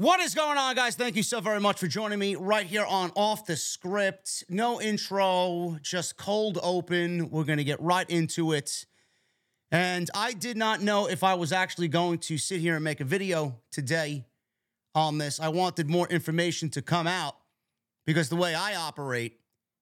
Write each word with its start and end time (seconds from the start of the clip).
What 0.00 0.20
is 0.20 0.34
going 0.34 0.56
on, 0.56 0.76
guys? 0.76 0.96
Thank 0.96 1.14
you 1.14 1.22
so 1.22 1.40
very 1.40 1.60
much 1.60 1.78
for 1.78 1.86
joining 1.86 2.18
me 2.18 2.34
right 2.34 2.64
here 2.64 2.86
on 2.86 3.12
Off 3.16 3.44
the 3.44 3.54
Script. 3.54 4.44
No 4.48 4.80
intro, 4.80 5.76
just 5.82 6.16
cold 6.16 6.58
open. 6.62 7.28
We're 7.28 7.44
going 7.44 7.58
to 7.58 7.64
get 7.64 7.82
right 7.82 8.08
into 8.08 8.52
it. 8.52 8.86
And 9.70 10.08
I 10.14 10.32
did 10.32 10.56
not 10.56 10.80
know 10.80 11.06
if 11.06 11.22
I 11.22 11.34
was 11.34 11.52
actually 11.52 11.88
going 11.88 12.16
to 12.20 12.38
sit 12.38 12.62
here 12.62 12.76
and 12.76 12.82
make 12.82 13.00
a 13.00 13.04
video 13.04 13.60
today 13.70 14.24
on 14.94 15.18
this. 15.18 15.38
I 15.38 15.48
wanted 15.48 15.90
more 15.90 16.08
information 16.08 16.70
to 16.70 16.80
come 16.80 17.06
out 17.06 17.36
because 18.06 18.30
the 18.30 18.36
way 18.36 18.54
I 18.54 18.76
operate 18.76 19.38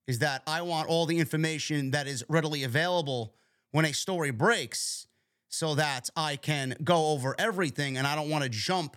is 0.08 0.18
that 0.18 0.42
I 0.48 0.62
want 0.62 0.88
all 0.88 1.06
the 1.06 1.20
information 1.20 1.92
that 1.92 2.08
is 2.08 2.24
readily 2.28 2.64
available 2.64 3.36
when 3.70 3.84
a 3.84 3.94
story 3.94 4.32
breaks 4.32 5.06
so 5.48 5.76
that 5.76 6.10
I 6.16 6.34
can 6.34 6.74
go 6.82 7.10
over 7.10 7.36
everything 7.38 7.96
and 7.96 8.04
I 8.04 8.16
don't 8.16 8.30
want 8.30 8.42
to 8.42 8.50
jump 8.50 8.96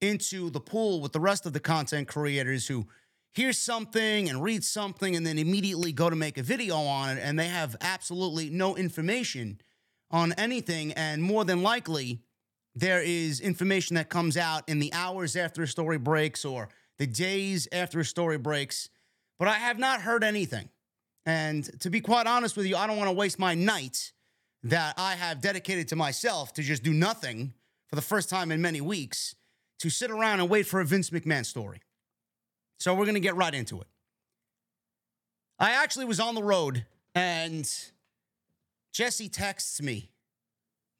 into 0.00 0.50
the 0.50 0.60
pool 0.60 1.00
with 1.00 1.12
the 1.12 1.20
rest 1.20 1.46
of 1.46 1.52
the 1.52 1.60
content 1.60 2.08
creators 2.08 2.66
who 2.66 2.86
hear 3.32 3.52
something 3.52 4.28
and 4.28 4.42
read 4.42 4.64
something 4.64 5.14
and 5.14 5.26
then 5.26 5.38
immediately 5.38 5.92
go 5.92 6.10
to 6.10 6.16
make 6.16 6.38
a 6.38 6.42
video 6.42 6.76
on 6.76 7.16
it 7.16 7.20
and 7.22 7.38
they 7.38 7.46
have 7.46 7.76
absolutely 7.80 8.50
no 8.50 8.76
information 8.76 9.60
on 10.10 10.32
anything. 10.32 10.92
And 10.92 11.22
more 11.22 11.44
than 11.44 11.62
likely 11.62 12.20
there 12.74 13.02
is 13.02 13.40
information 13.40 13.96
that 13.96 14.08
comes 14.08 14.36
out 14.36 14.68
in 14.68 14.78
the 14.78 14.92
hours 14.92 15.36
after 15.36 15.62
a 15.62 15.68
story 15.68 15.98
breaks 15.98 16.44
or 16.44 16.68
the 16.98 17.06
days 17.06 17.68
after 17.72 18.00
a 18.00 18.04
story 18.04 18.38
breaks 18.38 18.88
but 19.38 19.48
I 19.48 19.54
have 19.54 19.78
not 19.78 20.02
heard 20.02 20.22
anything. 20.22 20.68
And 21.24 21.80
to 21.80 21.88
be 21.88 22.00
quite 22.00 22.26
honest 22.26 22.56
with 22.56 22.66
you 22.66 22.76
I 22.76 22.86
don't 22.86 22.96
want 22.96 23.08
to 23.08 23.16
waste 23.16 23.38
my 23.38 23.54
night 23.54 24.12
that 24.62 24.94
I 24.98 25.14
have 25.14 25.40
dedicated 25.40 25.88
to 25.88 25.96
myself 25.96 26.52
to 26.54 26.62
just 26.62 26.82
do 26.82 26.92
nothing 26.92 27.54
for 27.88 27.96
the 27.96 28.02
first 28.02 28.28
time 28.28 28.50
in 28.50 28.60
many 28.60 28.80
weeks 28.80 29.34
to 29.80 29.90
sit 29.90 30.10
around 30.10 30.40
and 30.40 30.48
wait 30.48 30.66
for 30.66 30.80
a 30.80 30.84
Vince 30.84 31.10
McMahon 31.10 31.44
story. 31.44 31.80
So 32.78 32.94
we're 32.94 33.04
going 33.04 33.14
to 33.14 33.20
get 33.20 33.36
right 33.36 33.54
into 33.54 33.80
it. 33.80 33.86
I 35.58 35.72
actually 35.72 36.06
was 36.06 36.20
on 36.20 36.34
the 36.34 36.42
road 36.42 36.86
and 37.14 37.70
Jesse 38.92 39.28
texts 39.28 39.82
me, 39.82 40.10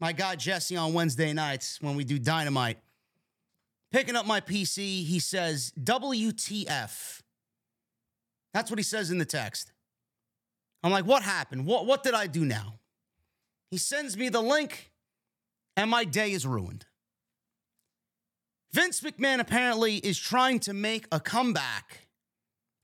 my 0.01 0.13
guy 0.13 0.37
Jesse, 0.37 0.77
on 0.77 0.93
Wednesday 0.93 1.33
nights 1.33 1.79
when 1.81 1.95
we 1.95 2.05
do 2.05 2.19
Dynamite. 2.19 2.79
Picking 3.93 4.17
up 4.17 4.27
my 4.27 4.41
PC, 4.41 5.05
he 5.05 5.19
says, 5.19 5.73
WTF. 5.83 7.23
That's 8.55 8.71
what 8.71 8.79
he 8.79 8.83
says 8.85 9.11
in 9.11 9.19
the 9.19 9.25
text. 9.25 9.73
I'm 10.83 10.93
like, 10.93 11.07
what 11.07 11.23
happened? 11.23 11.67
What, 11.67 11.87
what 11.87 12.03
did 12.03 12.15
I 12.15 12.27
do 12.27 12.45
now? 12.45 12.79
He 13.71 13.79
sends 13.79 14.17
me 14.17 14.29
the 14.29 14.41
link, 14.41 14.91
and 15.77 15.91
my 15.91 16.05
day 16.05 16.33
is 16.33 16.47
ruined. 16.47 16.87
Vince 18.73 19.01
McMahon 19.01 19.41
apparently 19.41 19.97
is 19.97 20.19
trying 20.19 20.61
to 20.61 20.73
make 20.73 21.07
a 21.11 21.19
comeback 21.19 22.07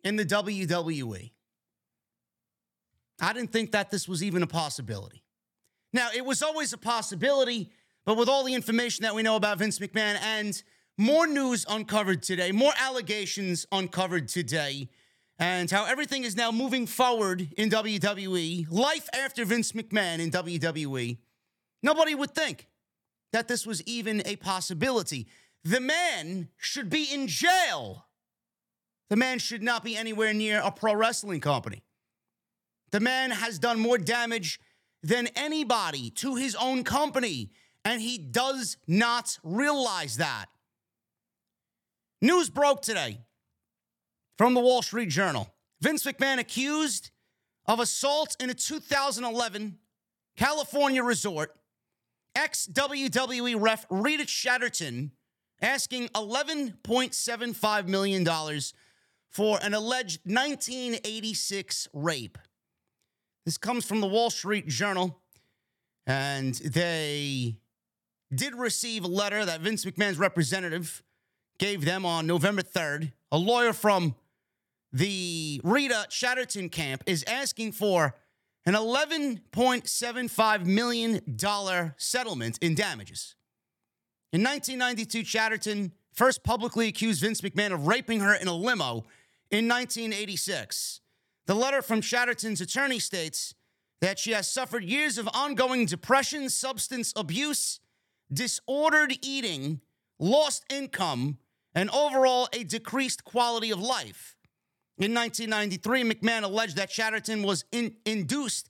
in 0.02 0.16
the 0.16 0.24
WWE. 0.24 1.30
I 3.20 3.32
didn't 3.32 3.52
think 3.52 3.72
that 3.72 3.90
this 3.90 4.08
was 4.08 4.22
even 4.22 4.42
a 4.42 4.46
possibility. 4.46 5.22
Now, 5.92 6.08
it 6.14 6.24
was 6.24 6.42
always 6.42 6.72
a 6.72 6.78
possibility, 6.78 7.70
but 8.04 8.16
with 8.16 8.28
all 8.28 8.44
the 8.44 8.54
information 8.54 9.04
that 9.04 9.14
we 9.14 9.22
know 9.22 9.36
about 9.36 9.58
Vince 9.58 9.78
McMahon 9.78 10.18
and 10.20 10.62
more 10.98 11.26
news 11.26 11.64
uncovered 11.68 12.22
today, 12.22 12.52
more 12.52 12.72
allegations 12.78 13.66
uncovered 13.70 14.28
today, 14.28 14.88
and 15.38 15.70
how 15.70 15.84
everything 15.84 16.24
is 16.24 16.36
now 16.36 16.50
moving 16.50 16.86
forward 16.86 17.48
in 17.56 17.70
WWE, 17.70 18.66
life 18.70 19.08
after 19.14 19.44
Vince 19.44 19.72
McMahon 19.72 20.18
in 20.18 20.30
WWE, 20.30 21.18
nobody 21.82 22.14
would 22.14 22.34
think 22.34 22.68
that 23.32 23.48
this 23.48 23.66
was 23.66 23.82
even 23.82 24.22
a 24.24 24.36
possibility. 24.36 25.26
The 25.66 25.80
man 25.80 26.48
should 26.58 26.88
be 26.88 27.12
in 27.12 27.26
jail. 27.26 28.06
The 29.10 29.16
man 29.16 29.40
should 29.40 29.64
not 29.64 29.82
be 29.82 29.96
anywhere 29.96 30.32
near 30.32 30.60
a 30.60 30.70
pro 30.70 30.94
wrestling 30.94 31.40
company. 31.40 31.82
The 32.92 33.00
man 33.00 33.32
has 33.32 33.58
done 33.58 33.80
more 33.80 33.98
damage 33.98 34.60
than 35.02 35.26
anybody 35.34 36.10
to 36.10 36.36
his 36.36 36.54
own 36.54 36.84
company, 36.84 37.50
and 37.84 38.00
he 38.00 38.16
does 38.16 38.76
not 38.86 39.40
realize 39.42 40.18
that. 40.18 40.46
News 42.22 42.48
broke 42.48 42.80
today 42.80 43.18
from 44.38 44.54
the 44.54 44.60
Wall 44.60 44.82
Street 44.82 45.08
Journal. 45.08 45.52
Vince 45.80 46.04
McMahon 46.04 46.38
accused 46.38 47.10
of 47.66 47.80
assault 47.80 48.36
in 48.38 48.50
a 48.50 48.54
2011 48.54 49.78
California 50.36 51.02
resort. 51.02 51.56
Ex 52.36 52.68
WWE 52.72 53.56
ref 53.58 53.84
Rita 53.90 54.26
Chatterton 54.26 55.10
asking 55.60 56.08
$11.75 56.08 57.88
million 57.88 58.26
for 59.28 59.58
an 59.62 59.74
alleged 59.74 60.20
1986 60.24 61.88
rape. 61.92 62.38
This 63.44 63.58
comes 63.58 63.84
from 63.86 64.00
the 64.00 64.06
Wall 64.06 64.30
Street 64.30 64.66
Journal, 64.66 65.20
and 66.06 66.54
they 66.54 67.58
did 68.34 68.54
receive 68.54 69.04
a 69.04 69.08
letter 69.08 69.44
that 69.44 69.60
Vince 69.60 69.84
McMahon's 69.84 70.18
representative 70.18 71.02
gave 71.58 71.84
them 71.84 72.04
on 72.04 72.26
November 72.26 72.62
3rd. 72.62 73.12
A 73.30 73.38
lawyer 73.38 73.72
from 73.72 74.14
the 74.92 75.60
Rita 75.62 76.06
Chatterton 76.08 76.68
camp 76.70 77.02
is 77.06 77.24
asking 77.24 77.72
for 77.72 78.14
an 78.64 78.74
$11.75 78.74 80.66
million 80.66 81.22
settlement 81.96 82.58
in 82.60 82.74
damages. 82.74 83.36
In 84.36 84.42
1992, 84.42 85.22
Chatterton 85.22 85.92
first 86.12 86.44
publicly 86.44 86.88
accused 86.88 87.22
Vince 87.22 87.40
McMahon 87.40 87.72
of 87.72 87.86
raping 87.86 88.20
her 88.20 88.34
in 88.34 88.48
a 88.48 88.52
limo 88.52 89.06
in 89.50 89.66
1986. 89.66 91.00
The 91.46 91.54
letter 91.54 91.80
from 91.80 92.02
Chatterton's 92.02 92.60
attorney 92.60 92.98
states 92.98 93.54
that 94.02 94.18
she 94.18 94.32
has 94.32 94.46
suffered 94.46 94.84
years 94.84 95.16
of 95.16 95.26
ongoing 95.32 95.86
depression, 95.86 96.50
substance 96.50 97.14
abuse, 97.16 97.80
disordered 98.30 99.14
eating, 99.22 99.80
lost 100.18 100.66
income, 100.68 101.38
and 101.74 101.88
overall 101.88 102.46
a 102.52 102.62
decreased 102.62 103.24
quality 103.24 103.70
of 103.70 103.80
life. 103.80 104.36
In 104.98 105.14
1993, 105.14 106.02
McMahon 106.04 106.42
alleged 106.42 106.76
that 106.76 106.90
Chatterton 106.90 107.42
was 107.42 107.64
in- 107.72 107.96
induced 108.04 108.68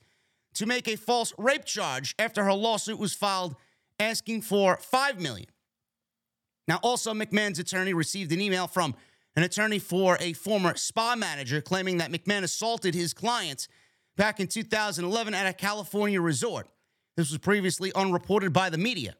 to 0.54 0.64
make 0.64 0.86
a 0.86 0.94
false 0.94 1.32
rape 1.36 1.64
charge 1.64 2.14
after 2.20 2.44
her 2.44 2.54
lawsuit 2.54 3.00
was 3.00 3.14
filed 3.14 3.56
asking 3.98 4.42
for 4.42 4.76
5 4.76 5.20
million. 5.20 5.48
Now, 6.68 6.80
also, 6.82 7.12
McMahon's 7.14 7.58
attorney 7.58 7.94
received 7.94 8.32
an 8.32 8.40
email 8.40 8.66
from 8.66 8.94
an 9.36 9.42
attorney 9.42 9.78
for 9.78 10.16
a 10.20 10.32
former 10.32 10.76
spa 10.76 11.14
manager 11.14 11.60
claiming 11.60 11.98
that 11.98 12.10
McMahon 12.10 12.42
assaulted 12.42 12.94
his 12.94 13.12
clients 13.12 13.68
back 14.16 14.40
in 14.40 14.46
2011 14.46 15.34
at 15.34 15.46
a 15.46 15.52
California 15.52 16.20
resort. 16.20 16.68
This 17.16 17.30
was 17.30 17.38
previously 17.38 17.92
unreported 17.94 18.52
by 18.52 18.70
the 18.70 18.78
media. 18.78 19.16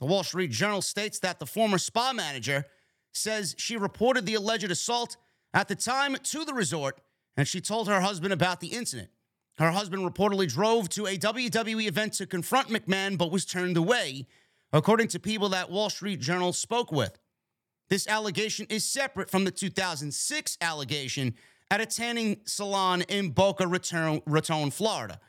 The 0.00 0.06
Wall 0.06 0.24
Street 0.24 0.50
Journal 0.50 0.82
states 0.82 1.18
that 1.20 1.38
the 1.38 1.46
former 1.46 1.78
spa 1.78 2.12
manager 2.12 2.64
says 3.12 3.54
she 3.58 3.76
reported 3.76 4.26
the 4.26 4.34
alleged 4.34 4.70
assault 4.70 5.16
at 5.52 5.68
the 5.68 5.74
time 5.74 6.16
to 6.16 6.44
the 6.44 6.54
resort 6.54 7.00
and 7.36 7.46
she 7.46 7.60
told 7.60 7.88
her 7.88 8.00
husband 8.00 8.32
about 8.32 8.60
the 8.60 8.68
incident. 8.68 9.10
Her 9.58 9.70
husband 9.70 10.02
reportedly 10.02 10.48
drove 10.48 10.88
to 10.90 11.06
a 11.06 11.18
WWE 11.18 11.86
event 11.86 12.14
to 12.14 12.26
confront 12.26 12.68
McMahon 12.68 13.18
but 13.18 13.30
was 13.30 13.44
turned 13.44 13.76
away, 13.76 14.26
according 14.72 15.08
to 15.08 15.18
people 15.18 15.48
that 15.50 15.70
Wall 15.70 15.90
Street 15.90 16.20
Journal 16.20 16.52
spoke 16.52 16.92
with. 16.92 17.18
This 17.88 18.06
allegation 18.06 18.66
is 18.70 18.84
separate 18.84 19.28
from 19.28 19.44
the 19.44 19.50
2006 19.50 20.58
allegation 20.60 21.34
at 21.70 21.80
a 21.80 21.86
tanning 21.86 22.40
salon 22.44 23.02
in 23.02 23.30
Boca 23.30 23.66
Raton, 23.66 24.70
Florida. 24.70 25.20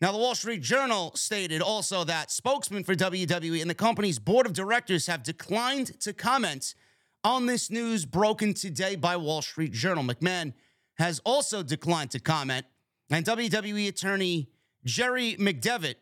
Now, 0.00 0.10
the 0.10 0.18
Wall 0.18 0.34
Street 0.34 0.62
Journal 0.62 1.12
stated 1.14 1.62
also 1.62 2.02
that 2.04 2.32
spokesmen 2.32 2.82
for 2.82 2.96
WWE 2.96 3.60
and 3.60 3.70
the 3.70 3.74
company's 3.74 4.18
board 4.18 4.46
of 4.46 4.52
directors 4.52 5.06
have 5.06 5.22
declined 5.22 6.00
to 6.00 6.12
comment 6.12 6.74
on 7.22 7.46
this 7.46 7.70
news 7.70 8.04
broken 8.04 8.52
today 8.52 8.96
by 8.96 9.16
Wall 9.16 9.42
Street 9.42 9.72
Journal. 9.72 10.02
McMahon 10.02 10.54
has 10.98 11.20
also 11.20 11.62
declined 11.62 12.10
to 12.10 12.18
comment, 12.18 12.66
and 13.10 13.24
WWE 13.24 13.88
attorney 13.88 14.48
Jerry 14.84 15.36
McDevitt 15.38 15.96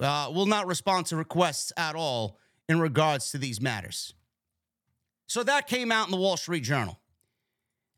uh, 0.00 0.30
will 0.32 0.46
not 0.46 0.66
respond 0.66 1.06
to 1.06 1.16
requests 1.16 1.72
at 1.76 1.94
all 1.94 2.38
in 2.68 2.80
regards 2.80 3.30
to 3.30 3.38
these 3.38 3.60
matters. 3.60 4.14
So 5.26 5.42
that 5.42 5.66
came 5.66 5.90
out 5.90 6.06
in 6.06 6.10
the 6.10 6.16
Wall 6.16 6.36
Street 6.36 6.62
Journal. 6.62 7.00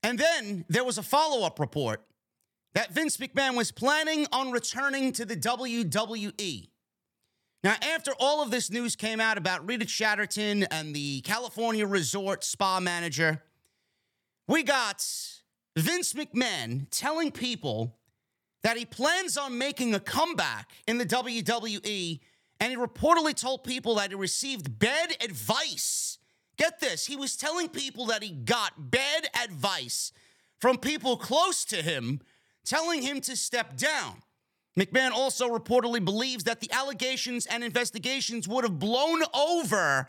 And 0.03 0.19
then 0.19 0.65
there 0.69 0.85
was 0.85 0.99
a 0.99 1.03
follow 1.03 1.45
up 1.45 1.59
report 1.59 2.05
that 2.75 2.93
Vince 2.93 3.17
McMahon 3.17 3.57
was 3.57 3.73
planning 3.73 4.27
on 4.33 4.53
returning 4.53 5.13
to 5.13 5.25
the 5.25 5.37
WWE. 5.37 6.69
Now, 7.65 7.75
after 7.83 8.13
all 8.21 8.41
of 8.41 8.51
this 8.51 8.71
news 8.71 8.95
came 8.95 9.21
out 9.21 9.37
about 9.37 9.67
Rita 9.67 9.85
Chatterton 9.85 10.65
and 10.71 10.95
the 10.95 11.21
California 11.23 11.87
resort 11.87 12.45
spa 12.45 12.79
manager, 12.79 13.43
we 14.47 14.63
got 14.63 15.05
Vince 15.77 16.15
McMahon 16.15 16.87
telling 16.91 17.33
people 17.33 17.98
that 18.63 18.77
he 18.77 18.85
plans 18.85 19.37
on 19.37 19.59
making 19.59 19.95
a 19.95 20.01
comeback 20.01 20.71
in 20.87 20.99
the 20.99 21.07
WWE. 21.07 22.21
And 22.61 22.71
he 22.71 22.77
reportedly 22.77 23.35
told 23.35 23.63
people 23.63 23.95
that 23.97 24.11
he 24.11 24.17
received 24.17 24.79
bad 24.79 25.17
advice 25.23 26.19
Get 26.59 26.81
this, 26.81 27.07
he 27.07 27.17
was 27.17 27.37
telling 27.37 27.69
people 27.69 28.07
that 28.07 28.23
he 28.23 28.31
got 28.31 28.91
bad 28.91 29.29
advice 29.43 30.13
from 30.61 30.77
people 30.77 31.17
close 31.17 31.65
to 31.67 31.77
him, 31.77 32.21
telling 32.65 33.01
him 33.03 33.21
to 33.23 33.37
step 33.37 33.77
down. 33.77 34.23
McMahon 34.77 35.13
also 35.13 35.49
reportedly 35.49 36.05
believes 36.05 36.45
that 36.45 36.61
the 36.61 36.71
allegations 36.73 37.47
and 37.47 37.63
investigations 37.63 38.49
would 38.49 38.65
have 38.65 38.79
blown 38.79 39.23
over 39.35 40.09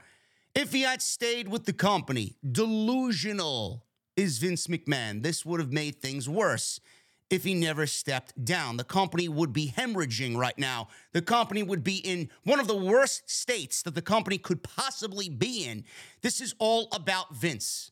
if 0.56 0.74
he 0.74 0.82
had 0.82 1.02
stayed 1.02 1.48
with 1.48 1.66
the 1.66 1.74
company. 1.74 2.36
Delusional 2.52 3.86
is 4.16 4.40
Vince 4.40 4.68
McMahon. 4.68 5.22
This 5.22 5.46
would 5.46 5.60
have 5.60 5.72
made 5.72 6.02
things 6.02 6.28
worse 6.28 6.80
if 7.30 7.44
he 7.44 7.54
never 7.54 7.86
stepped 7.86 8.44
down. 8.44 8.78
The 8.78 8.84
company 8.84 9.28
would 9.28 9.54
be 9.54 9.74
hemorrhaging 9.76 10.36
right 10.36 10.58
now. 10.58 10.88
The 11.14 11.22
company 11.22 11.64
would 11.64 11.84
be 11.84 11.98
in 11.98 12.30
one 12.44 12.60
of 12.60 12.68
the 12.68 12.76
worst 12.76 13.30
states 13.30 13.82
that 13.84 13.96
the 13.96 14.02
company 14.02 14.38
could 14.38 14.64
possibly 14.64 15.30
be 15.30 15.66
in. 15.66 15.86
This 16.22 16.42
is 16.42 16.56
all 16.60 16.88
about 16.92 17.36
Vince. 17.36 17.92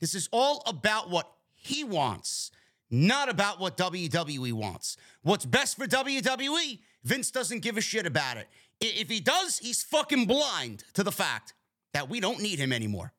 This 0.00 0.14
is 0.14 0.28
all 0.32 0.62
about 0.66 1.10
what 1.10 1.30
he 1.54 1.84
wants, 1.84 2.50
not 2.90 3.28
about 3.28 3.60
what 3.60 3.76
WWE 3.76 4.52
wants. 4.52 4.96
What's 5.22 5.44
best 5.44 5.76
for 5.76 5.86
WWE, 5.86 6.80
Vince 7.04 7.30
doesn't 7.30 7.60
give 7.60 7.76
a 7.76 7.80
shit 7.80 8.06
about 8.06 8.36
it. 8.36 8.48
If 8.80 9.08
he 9.08 9.20
does, 9.20 9.58
he's 9.58 9.82
fucking 9.82 10.26
blind 10.26 10.84
to 10.94 11.04
the 11.04 11.12
fact 11.12 11.54
that 11.92 12.08
we 12.08 12.18
don't 12.18 12.40
need 12.40 12.58
him 12.58 12.72
anymore. 12.72 13.12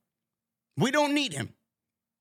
We 0.78 0.92
don't 0.92 1.14
need 1.14 1.34
him. 1.34 1.54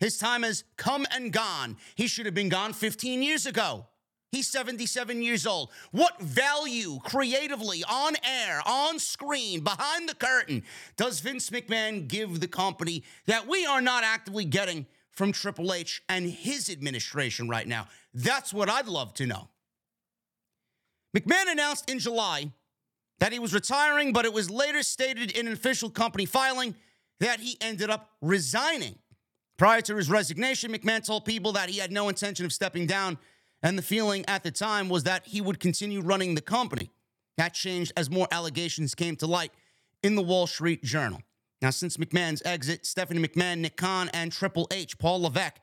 His 0.03 0.19
time 0.19 0.43
has 0.43 0.65
come 0.77 1.07
and 1.15 1.33
gone. 1.33 1.77
He 1.95 2.09
should 2.09 2.27
have 2.27 2.35
been 2.35 2.49
gone 2.49 2.73
15 2.73 3.23
years 3.23 3.47
ago. 3.47 3.87
He's 4.33 4.49
77 4.49 5.23
years 5.23 5.47
old. 5.47 5.71
What 5.93 6.21
value 6.21 6.99
creatively, 7.05 7.85
on 7.89 8.15
air, 8.25 8.61
on 8.67 8.99
screen, 8.99 9.61
behind 9.61 10.09
the 10.09 10.17
curtain, 10.17 10.65
does 10.97 11.21
Vince 11.21 11.51
McMahon 11.51 12.09
give 12.09 12.41
the 12.41 12.49
company 12.49 13.05
that 13.27 13.47
we 13.47 13.65
are 13.65 13.81
not 13.81 14.03
actively 14.03 14.45
getting 14.45 14.87
from 15.13 15.31
Triple 15.31 15.73
H 15.73 16.03
and 16.09 16.29
his 16.29 16.69
administration 16.69 17.49
right 17.49 17.69
now? 17.69 17.87
That's 18.13 18.53
what 18.53 18.69
I'd 18.69 18.89
love 18.89 19.15
to 19.15 19.27
know. 19.27 19.51
McMahon 21.17 21.53
announced 21.53 21.89
in 21.89 22.01
July 22.01 22.51
that 23.21 23.33
he 23.33 23.39
was 23.39 23.55
retiring, 23.55 24.13
but 24.13 24.25
it 24.25 24.33
was 24.33 24.51
later 24.51 24.83
stated 24.83 25.31
in 25.31 25.47
an 25.47 25.53
official 25.53 25.91
company 25.91 26.27
filing 26.27 26.75
that 27.21 27.39
he 27.39 27.57
ended 27.61 27.89
up 27.89 28.11
resigning. 28.21 28.99
Prior 29.63 29.81
to 29.83 29.95
his 29.95 30.11
resignation, 30.11 30.73
McMahon 30.73 31.07
told 31.07 31.25
people 31.25 31.53
that 31.53 31.69
he 31.69 31.79
had 31.79 31.93
no 31.93 32.09
intention 32.09 32.45
of 32.45 32.53
stepping 32.53 32.85
down, 32.85 33.17
and 33.63 33.79
the 33.79 33.83
feeling 33.83 34.25
at 34.27 34.43
the 34.43 34.51
time 34.51 34.89
was 34.89 35.05
that 35.05 35.25
he 35.25 35.41
would 35.41 35.61
continue 35.61 36.01
running 36.01 36.35
the 36.35 36.41
company. 36.41 36.91
That 37.37 37.55
changed 37.55 37.93
as 37.97 38.11
more 38.11 38.27
allegations 38.33 38.97
came 38.97 39.15
to 39.15 39.29
light 39.29 39.53
in 40.03 40.17
the 40.17 40.21
Wall 40.21 40.49
Street 40.49 40.83
Journal. 40.83 41.21
Now, 41.61 41.71
since 41.71 41.97
McMahon's 41.97 42.43
exit, 42.45 42.85
Stephanie 42.85 43.25
McMahon, 43.25 43.59
Nick 43.59 43.77
Khan, 43.77 44.11
and 44.13 44.33
Triple 44.33 44.67
H, 44.73 44.99
Paul 44.99 45.23
Levesque, 45.23 45.61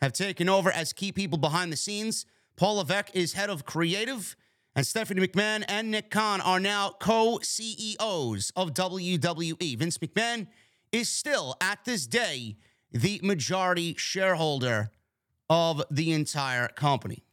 have 0.00 0.14
taken 0.14 0.48
over 0.48 0.72
as 0.72 0.94
key 0.94 1.12
people 1.12 1.36
behind 1.36 1.70
the 1.70 1.76
scenes. 1.76 2.24
Paul 2.56 2.76
Levesque 2.76 3.14
is 3.14 3.34
head 3.34 3.50
of 3.50 3.66
creative, 3.66 4.34
and 4.74 4.86
Stephanie 4.86 5.28
McMahon 5.28 5.62
and 5.68 5.90
Nick 5.90 6.10
Khan 6.10 6.40
are 6.40 6.58
now 6.58 6.94
co 6.98 7.38
CEOs 7.42 8.50
of 8.56 8.72
WWE. 8.72 9.76
Vince 9.76 9.98
McMahon 9.98 10.46
is 10.90 11.10
still, 11.10 11.54
at 11.60 11.84
this 11.84 12.06
day, 12.06 12.56
the 12.92 13.20
majority 13.22 13.94
shareholder 13.96 14.90
of 15.48 15.82
the 15.90 16.12
entire 16.12 16.68
company. 16.68 17.24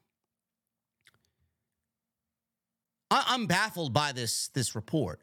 I, 3.12 3.34
am 3.34 3.48
baffled 3.48 3.94
by 3.94 4.12
this, 4.12 4.50
this 4.50 4.76
report. 4.76 5.22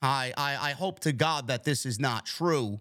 I, 0.00 0.32
I, 0.36 0.70
I 0.70 0.72
hope 0.72 1.00
to 1.00 1.12
God 1.12 1.48
that 1.48 1.64
this 1.64 1.86
is 1.86 1.98
not 1.98 2.26
true. 2.26 2.80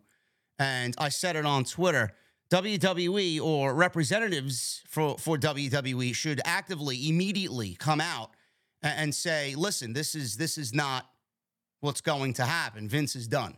And 0.60 0.96
I 0.98 1.10
said 1.10 1.36
it 1.36 1.46
on 1.46 1.64
Twitter. 1.64 2.12
WWE 2.52 3.42
or 3.42 3.74
representatives 3.74 4.84
for, 4.88 5.18
for 5.18 5.38
WWE 5.38 6.14
should 6.14 6.42
actively, 6.44 7.08
immediately 7.08 7.76
come 7.76 8.02
out 8.02 8.32
and, 8.84 8.94
and 8.98 9.16
say, 9.16 9.56
listen, 9.56 9.94
this 9.94 10.16
is 10.16 10.36
this 10.36 10.58
is 10.58 10.74
not 10.74 11.10
what's 11.80 12.02
going 12.02 12.34
to 12.34 12.44
happen. 12.44 12.90
Vince 12.90 13.16
is 13.16 13.28
done. 13.28 13.56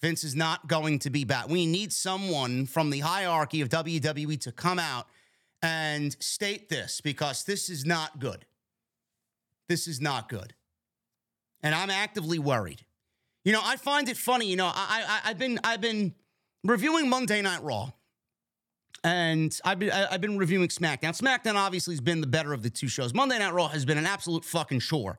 Vince 0.00 0.22
is 0.22 0.36
not 0.36 0.68
going 0.68 1.00
to 1.00 1.10
be 1.10 1.24
back. 1.24 1.48
We 1.48 1.66
need 1.66 1.92
someone 1.92 2.66
from 2.66 2.90
the 2.90 3.00
hierarchy 3.00 3.60
of 3.60 3.68
WWE 3.68 4.40
to 4.42 4.52
come 4.52 4.78
out 4.78 5.06
and 5.62 6.16
state 6.20 6.68
this 6.68 7.00
because 7.00 7.44
this 7.44 7.68
is 7.68 7.84
not 7.84 8.20
good. 8.20 8.44
This 9.68 9.88
is 9.88 10.00
not 10.00 10.28
good. 10.28 10.54
And 11.62 11.74
I'm 11.74 11.90
actively 11.90 12.38
worried. 12.38 12.84
You 13.44 13.52
know, 13.52 13.60
I 13.64 13.76
find 13.76 14.08
it 14.08 14.16
funny. 14.16 14.46
You 14.46 14.56
know, 14.56 14.70
I, 14.72 15.20
I 15.24 15.28
have 15.28 15.38
been 15.38 15.58
I've 15.64 15.80
been 15.80 16.14
reviewing 16.64 17.08
Monday 17.08 17.42
Night 17.42 17.62
Raw, 17.62 17.90
and 19.02 19.58
I've 19.64 19.78
been 19.78 19.90
I've 19.90 20.20
been 20.20 20.38
reviewing 20.38 20.68
SmackDown. 20.68 21.18
SmackDown 21.18 21.54
obviously 21.54 21.94
has 21.94 22.00
been 22.00 22.20
the 22.20 22.26
better 22.26 22.52
of 22.52 22.62
the 22.62 22.70
two 22.70 22.88
shows. 22.88 23.12
Monday 23.14 23.38
Night 23.38 23.52
Raw 23.52 23.68
has 23.68 23.84
been 23.84 23.98
an 23.98 24.06
absolute 24.06 24.44
fucking 24.44 24.80
chore 24.80 25.18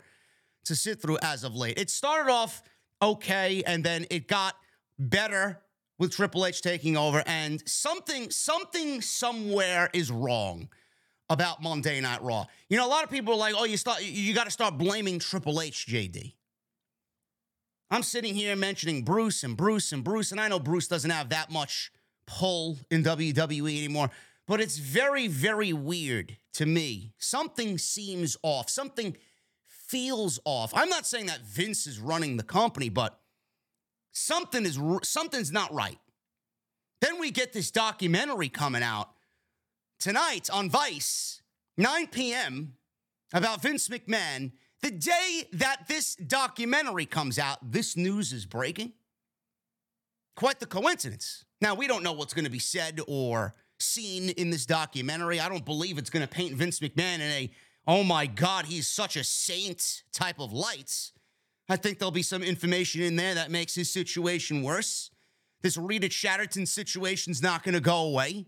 to 0.66 0.76
sit 0.76 1.02
through 1.02 1.18
as 1.22 1.44
of 1.44 1.56
late. 1.56 1.78
It 1.78 1.90
started 1.90 2.32
off 2.32 2.62
okay, 3.02 3.64
and 3.66 3.84
then 3.84 4.06
it 4.10 4.28
got 4.28 4.56
better 5.00 5.62
with 5.98 6.12
Triple 6.12 6.46
H 6.46 6.62
taking 6.62 6.96
over, 6.98 7.24
and 7.26 7.68
something, 7.68 8.30
something 8.30 9.02
somewhere 9.02 9.90
is 9.94 10.12
wrong 10.12 10.70
about 11.30 11.62
Monday 11.62 12.00
Night 12.02 12.22
Raw. 12.22 12.46
You 12.70 12.78
know, 12.78 12.86
a 12.86 12.90
lot 12.90 13.04
of 13.04 13.10
people 13.10 13.34
are 13.34 13.38
like, 13.38 13.56
"Oh, 13.58 13.66
you 13.66 13.78
start, 13.78 14.04
you 14.04 14.34
got 14.34 14.46
to 14.46 14.52
start 14.52 14.78
blaming 14.78 15.20
Triple 15.20 15.62
H, 15.62 15.88
JD." 15.88 16.36
I'm 17.92 18.04
sitting 18.04 18.36
here 18.36 18.56
mentioning 18.56 19.04
Bruce 19.04 19.44
and 19.44 19.58
Bruce 19.58 19.92
and 19.92 20.04
Bruce, 20.04 20.32
and 20.32 20.40
I 20.40 20.48
know 20.48 20.60
Bruce 20.60 20.88
doesn't 20.88 21.10
have 21.10 21.30
that 21.30 21.52
much 21.52 21.92
pull 22.28 22.78
in 22.92 23.04
WWE 23.04 23.78
anymore, 23.78 24.12
but 24.48 24.62
it's 24.62 24.78
very, 24.78 25.28
very 25.28 25.74
weird 25.74 26.38
to 26.54 26.66
me. 26.66 27.14
Something 27.18 27.78
seems 27.80 28.38
off. 28.44 28.70
Something 28.70 29.18
feels 29.66 30.40
off. 30.46 30.72
I'm 30.76 30.90
not 30.90 31.08
saying 31.08 31.26
that 31.28 31.42
Vince 31.42 31.88
is 31.88 32.00
running 32.00 32.38
the 32.38 32.44
company, 32.44 32.90
but 32.90 33.20
something 34.20 34.66
is 34.66 34.80
something's 35.04 35.52
not 35.52 35.74
right. 35.74 36.00
Then 37.02 37.20
we 37.20 37.32
get 37.32 37.54
this 37.54 37.72
documentary 37.72 38.50
coming 38.50 38.84
out 38.84 39.10
tonight 40.00 40.50
on 40.52 40.70
Vice, 40.70 41.42
9 41.78 42.08
p.m. 42.08 42.74
about 43.34 43.62
Vince 43.62 43.88
McMahon. 43.88 44.52
The 44.82 44.92
day 44.92 45.44
that 45.54 45.88
this 45.88 46.16
documentary 46.16 47.06
comes 47.06 47.40
out, 47.40 47.72
this 47.72 47.98
news 47.98 48.32
is 48.34 48.46
breaking. 48.46 48.94
Quite 50.36 50.60
the 50.60 50.66
coincidence. 50.66 51.46
Now, 51.62 51.76
we 51.76 51.88
don't 51.88 52.04
know 52.04 52.14
what's 52.14 52.34
going 52.34 52.46
to 52.46 52.52
be 52.52 52.60
said 52.60 53.02
or 53.08 53.56
seen 53.80 54.30
in 54.30 54.50
this 54.50 54.66
documentary. 54.66 55.40
I 55.40 55.50
don't 55.50 55.66
believe 55.66 55.98
it's 55.98 56.10
going 56.10 56.26
to 56.26 56.30
paint 56.30 56.54
Vince 56.54 56.80
McMahon 56.80 57.16
in 57.16 57.22
a, 57.22 57.52
oh 57.88 58.04
my 58.04 58.26
God, 58.26 58.66
he's 58.66 58.88
such 58.88 59.18
a 59.18 59.24
saint 59.24 60.04
type 60.14 60.40
of 60.40 60.54
lights. 60.54 61.12
I 61.70 61.76
think 61.76 62.00
there'll 62.00 62.12
be 62.12 62.24
some 62.24 62.42
information 62.42 63.02
in 63.02 63.16
there 63.16 63.36
that 63.36 63.52
makes 63.52 63.76
his 63.76 63.92
situation 63.92 64.64
worse. 64.64 65.12
This 65.62 65.78
Rita 65.78 66.10
Chatterton 66.10 66.66
situation's 66.66 67.44
not 67.44 67.64
going 67.64 67.76
to 67.76 67.82
go 67.82 68.08
away. 68.08 68.48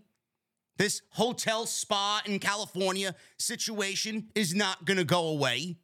This 0.76 1.02
hotel 1.10 1.66
spa 1.66 2.22
in 2.26 2.40
California 2.40 3.14
situation 3.38 4.28
is 4.34 4.54
not 4.54 4.84
going 4.84 4.96
to 4.96 5.04
go 5.04 5.28
away. 5.28 5.76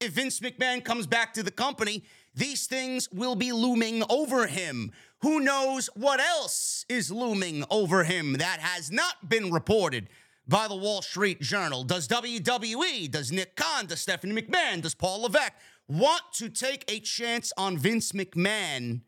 If 0.00 0.12
Vince 0.12 0.40
McMahon 0.40 0.84
comes 0.84 1.06
back 1.06 1.32
to 1.34 1.42
the 1.42 1.50
company, 1.50 2.04
these 2.34 2.66
things 2.66 3.08
will 3.10 3.34
be 3.34 3.52
looming 3.52 4.02
over 4.10 4.46
him. 4.46 4.92
Who 5.22 5.40
knows 5.40 5.88
what 5.94 6.20
else 6.20 6.84
is 6.90 7.10
looming 7.10 7.64
over 7.70 8.04
him 8.04 8.34
that 8.34 8.60
has 8.60 8.90
not 8.90 9.30
been 9.30 9.50
reported 9.50 10.10
by 10.46 10.68
the 10.68 10.76
Wall 10.76 11.00
Street 11.00 11.40
Journal? 11.40 11.82
Does 11.82 12.06
WWE, 12.08 13.10
does 13.10 13.32
Nick 13.32 13.56
Khan, 13.56 13.86
does 13.86 14.02
Stephanie 14.02 14.38
McMahon, 14.38 14.82
does 14.82 14.94
Paul 14.94 15.22
Levesque 15.22 15.54
want 15.88 16.22
to 16.34 16.48
take 16.48 16.84
a 16.90 17.00
chance 17.00 17.52
on 17.56 17.78
Vince 17.78 18.12
McMahon, 18.12 19.02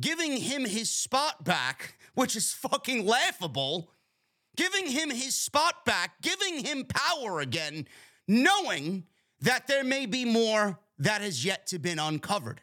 giving 0.00 0.36
him 0.36 0.64
his 0.64 0.90
spot 0.90 1.44
back, 1.44 1.96
which 2.14 2.36
is 2.36 2.52
fucking 2.52 3.06
laughable, 3.06 3.90
giving 4.56 4.86
him 4.86 5.10
his 5.10 5.34
spot 5.34 5.84
back, 5.84 6.20
giving 6.22 6.64
him 6.64 6.84
power 6.84 7.40
again, 7.40 7.86
knowing 8.26 9.04
that 9.40 9.66
there 9.66 9.84
may 9.84 10.06
be 10.06 10.24
more 10.24 10.78
that 10.98 11.20
has 11.20 11.44
yet 11.44 11.66
to 11.68 11.78
been 11.78 11.98
uncovered. 11.98 12.60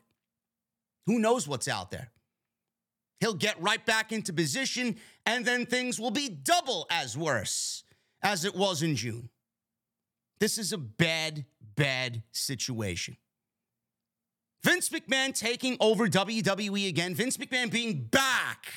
Who 1.06 1.20
knows 1.20 1.48
what's 1.48 1.68
out 1.68 1.92
there? 1.92 2.12
He'll 3.20 3.34
get 3.34 3.62
right 3.62 3.86
back 3.86 4.12
into 4.12 4.34
position, 4.34 4.98
and 5.26 5.46
then 5.46 5.66
things 5.66 6.00
will 6.00 6.12
be 6.12 6.28
double 6.28 6.88
as 6.90 7.18
worse 7.18 7.84
as 8.22 8.44
it 8.44 8.56
was 8.56 8.82
in 8.82 8.96
June. 8.96 9.30
This 10.40 10.58
is 10.58 10.74
a 10.74 10.78
bad, 10.78 11.46
bad 11.76 12.24
situation. 12.32 13.16
Vince 14.64 14.90
McMahon 14.90 15.38
taking 15.38 15.76
over 15.82 16.08
WWE 16.08 16.88
again, 16.88 17.14
Vince 17.16 17.36
McMahon 17.38 17.70
being 17.70 18.04
back 18.04 18.72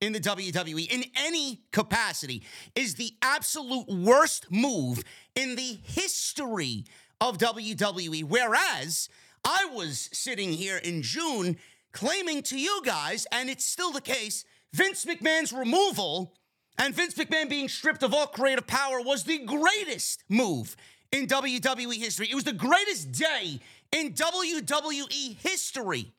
in 0.00 0.14
the 0.14 0.20
WWE 0.20 0.90
in 0.90 1.04
any 1.14 1.60
capacity 1.72 2.42
is 2.74 2.94
the 2.94 3.12
absolute 3.20 3.86
worst 3.86 4.50
move 4.50 5.04
in 5.34 5.56
the 5.56 5.78
history 5.82 6.84
of 7.20 7.36
WWE. 7.36 8.24
Whereas 8.24 9.10
I 9.44 9.66
was 9.66 10.08
sitting 10.12 10.54
here 10.54 10.78
in 10.78 11.02
June 11.02 11.58
claiming 11.92 12.42
to 12.44 12.58
you 12.58 12.80
guys, 12.82 13.26
and 13.30 13.50
it's 13.50 13.66
still 13.66 13.92
the 13.92 14.00
case, 14.00 14.46
Vince 14.72 15.04
McMahon's 15.04 15.52
removal 15.52 16.34
and 16.78 16.94
Vince 16.94 17.14
McMahon 17.14 17.50
being 17.50 17.68
stripped 17.68 18.02
of 18.02 18.14
all 18.14 18.26
creative 18.26 18.66
power 18.66 19.02
was 19.02 19.24
the 19.24 19.38
greatest 19.40 20.24
move 20.30 20.76
in 21.12 21.26
WWE 21.26 21.96
history. 21.96 22.28
It 22.30 22.34
was 22.34 22.44
the 22.44 22.52
greatest 22.54 23.12
day 23.12 23.60
in 23.92 24.12
WWE 24.12 25.36
history. 25.36 26.12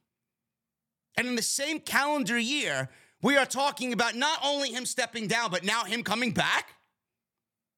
And 1.18 1.28
in 1.28 1.36
the 1.36 1.42
same 1.42 1.80
calendar 1.80 2.38
year, 2.38 2.90
we 3.22 3.38
are 3.38 3.46
talking 3.46 3.94
about 3.94 4.16
not 4.16 4.40
only 4.44 4.72
him 4.72 4.86
stepping 4.86 5.28
down, 5.28 5.52
but 5.52 5.64
now 5.64 5.84
him 5.84 6.04
coming 6.04 6.32
back. 6.32 6.76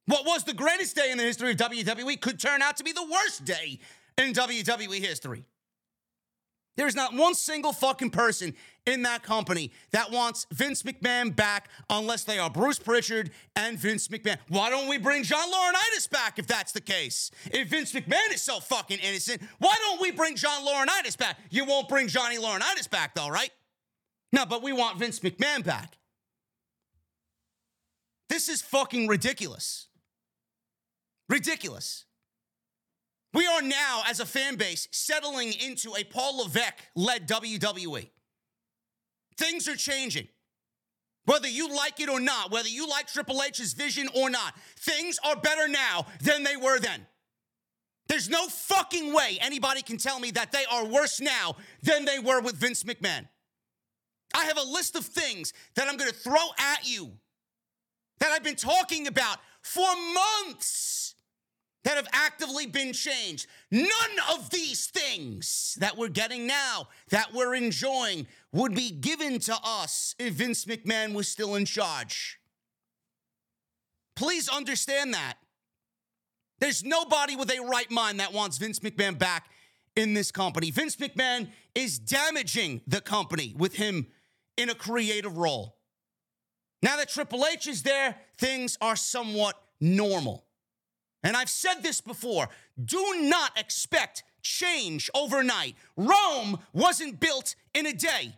What 0.05 0.25
was 0.25 0.43
the 0.43 0.53
greatest 0.53 0.95
day 0.95 1.11
in 1.11 1.17
the 1.17 1.23
history 1.23 1.51
of 1.51 1.57
WWE 1.57 2.19
could 2.19 2.39
turn 2.39 2.61
out 2.61 2.77
to 2.77 2.83
be 2.83 2.91
the 2.91 3.07
worst 3.09 3.45
day 3.45 3.79
in 4.17 4.33
WWE 4.33 4.99
history. 4.99 5.45
There's 6.75 6.95
not 6.95 7.13
one 7.13 7.35
single 7.35 7.71
fucking 7.71 8.09
person 8.09 8.55
in 8.85 9.03
that 9.03 9.21
company 9.21 9.71
that 9.91 10.11
wants 10.11 10.47
Vince 10.51 10.83
McMahon 10.83 11.35
back 11.35 11.69
unless 11.89 12.23
they 12.23 12.39
are 12.39 12.49
Bruce 12.49 12.79
Pritchard 12.79 13.31
and 13.55 13.77
Vince 13.77 14.07
McMahon. 14.07 14.37
Why 14.49 14.69
don't 14.69 14.87
we 14.87 14.97
bring 14.97 15.23
John 15.23 15.51
Laurinaitis 15.51 16.09
back 16.09 16.39
if 16.39 16.47
that's 16.47 16.71
the 16.71 16.81
case? 16.81 17.29
If 17.45 17.69
Vince 17.69 17.93
McMahon 17.93 18.33
is 18.33 18.41
so 18.41 18.59
fucking 18.59 18.99
innocent, 18.99 19.41
why 19.59 19.75
don't 19.81 20.01
we 20.01 20.11
bring 20.11 20.35
John 20.35 20.65
Laurinaitis 20.65 21.17
back? 21.17 21.37
You 21.51 21.65
won't 21.65 21.87
bring 21.87 22.07
Johnny 22.07 22.37
Laurinaitis 22.37 22.89
back 22.89 23.13
though, 23.13 23.29
right? 23.29 23.51
No, 24.31 24.45
but 24.45 24.63
we 24.63 24.73
want 24.73 24.97
Vince 24.97 25.19
McMahon 25.19 25.63
back. 25.63 25.97
This 28.29 28.49
is 28.49 28.63
fucking 28.63 29.07
ridiculous. 29.07 29.89
Ridiculous. 31.29 32.05
We 33.33 33.47
are 33.47 33.61
now, 33.61 34.03
as 34.07 34.19
a 34.19 34.25
fan 34.25 34.57
base, 34.57 34.87
settling 34.91 35.53
into 35.53 35.95
a 35.95 36.03
Paul 36.03 36.43
Levesque 36.43 36.77
led 36.95 37.27
WWE. 37.27 38.09
Things 39.37 39.67
are 39.67 39.75
changing. 39.75 40.27
Whether 41.25 41.47
you 41.47 41.73
like 41.73 41.99
it 41.99 42.09
or 42.09 42.19
not, 42.19 42.51
whether 42.51 42.67
you 42.67 42.87
like 42.87 43.07
Triple 43.07 43.41
H's 43.41 43.73
vision 43.73 44.07
or 44.13 44.29
not, 44.29 44.53
things 44.77 45.17
are 45.23 45.35
better 45.35 45.67
now 45.67 46.05
than 46.21 46.43
they 46.43 46.57
were 46.57 46.79
then. 46.79 47.07
There's 48.07 48.29
no 48.29 48.47
fucking 48.47 49.13
way 49.13 49.37
anybody 49.41 49.81
can 49.81 49.97
tell 49.97 50.19
me 50.19 50.31
that 50.31 50.51
they 50.51 50.65
are 50.69 50.85
worse 50.85 51.21
now 51.21 51.55
than 51.81 52.05
they 52.05 52.19
were 52.19 52.41
with 52.41 52.55
Vince 52.55 52.83
McMahon. 52.83 53.27
I 54.35 54.45
have 54.45 54.57
a 54.57 54.63
list 54.63 54.95
of 54.95 55.05
things 55.05 55.53
that 55.75 55.87
I'm 55.87 55.97
gonna 55.97 56.11
throw 56.11 56.49
at 56.59 56.87
you 56.87 57.13
that 58.19 58.31
I've 58.31 58.43
been 58.43 58.55
talking 58.55 59.07
about 59.07 59.37
for 59.61 59.87
months 60.13 61.02
that 61.83 61.97
have 61.97 62.07
actively 62.13 62.65
been 62.65 62.93
changed. 62.93 63.47
None 63.71 63.89
of 64.31 64.49
these 64.49 64.87
things 64.87 65.77
that 65.79 65.97
we're 65.97 66.09
getting 66.09 66.47
now, 66.47 66.87
that 67.09 67.33
we're 67.33 67.55
enjoying, 67.55 68.27
would 68.51 68.73
be 68.73 68.89
given 68.89 69.39
to 69.39 69.55
us 69.63 70.15
if 70.17 70.35
Vince 70.35 70.65
McMahon 70.65 71.13
was 71.13 71.27
still 71.27 71.55
in 71.55 71.65
charge. 71.65 72.39
Please 74.15 74.47
understand 74.47 75.13
that. 75.13 75.35
There's 76.59 76.83
nobody 76.83 77.35
with 77.35 77.51
a 77.51 77.61
right 77.61 77.89
mind 77.91 78.19
that 78.19 78.31
wants 78.31 78.57
Vince 78.57 78.79
McMahon 78.79 79.17
back 79.17 79.49
in 79.95 80.13
this 80.13 80.31
company. 80.31 80.71
Vince 80.71 80.95
McMahon 80.95 81.49
is 81.75 81.99
damaging 81.99 82.81
the 82.87 83.01
company 83.01 83.53
with 83.57 83.75
him 83.75 84.07
in 84.55 84.69
a 84.69 84.75
creative 84.75 85.37
role. 85.37 85.75
Now 86.81 86.97
that 86.97 87.09
Triple 87.09 87.45
H 87.45 87.67
is 87.67 87.83
there, 87.83 88.15
things 88.37 88.77
are 88.81 88.95
somewhat 88.95 89.55
normal. 89.81 90.42
And 91.23 91.37
I've 91.37 91.49
said 91.49 91.81
this 91.81 92.01
before 92.01 92.49
do 92.83 93.21
not 93.21 93.57
expect 93.57 94.23
change 94.41 95.09
overnight. 95.15 95.75
Rome 95.95 96.59
wasn't 96.73 97.19
built 97.19 97.55
in 97.73 97.85
a 97.85 97.93
day. 97.93 98.33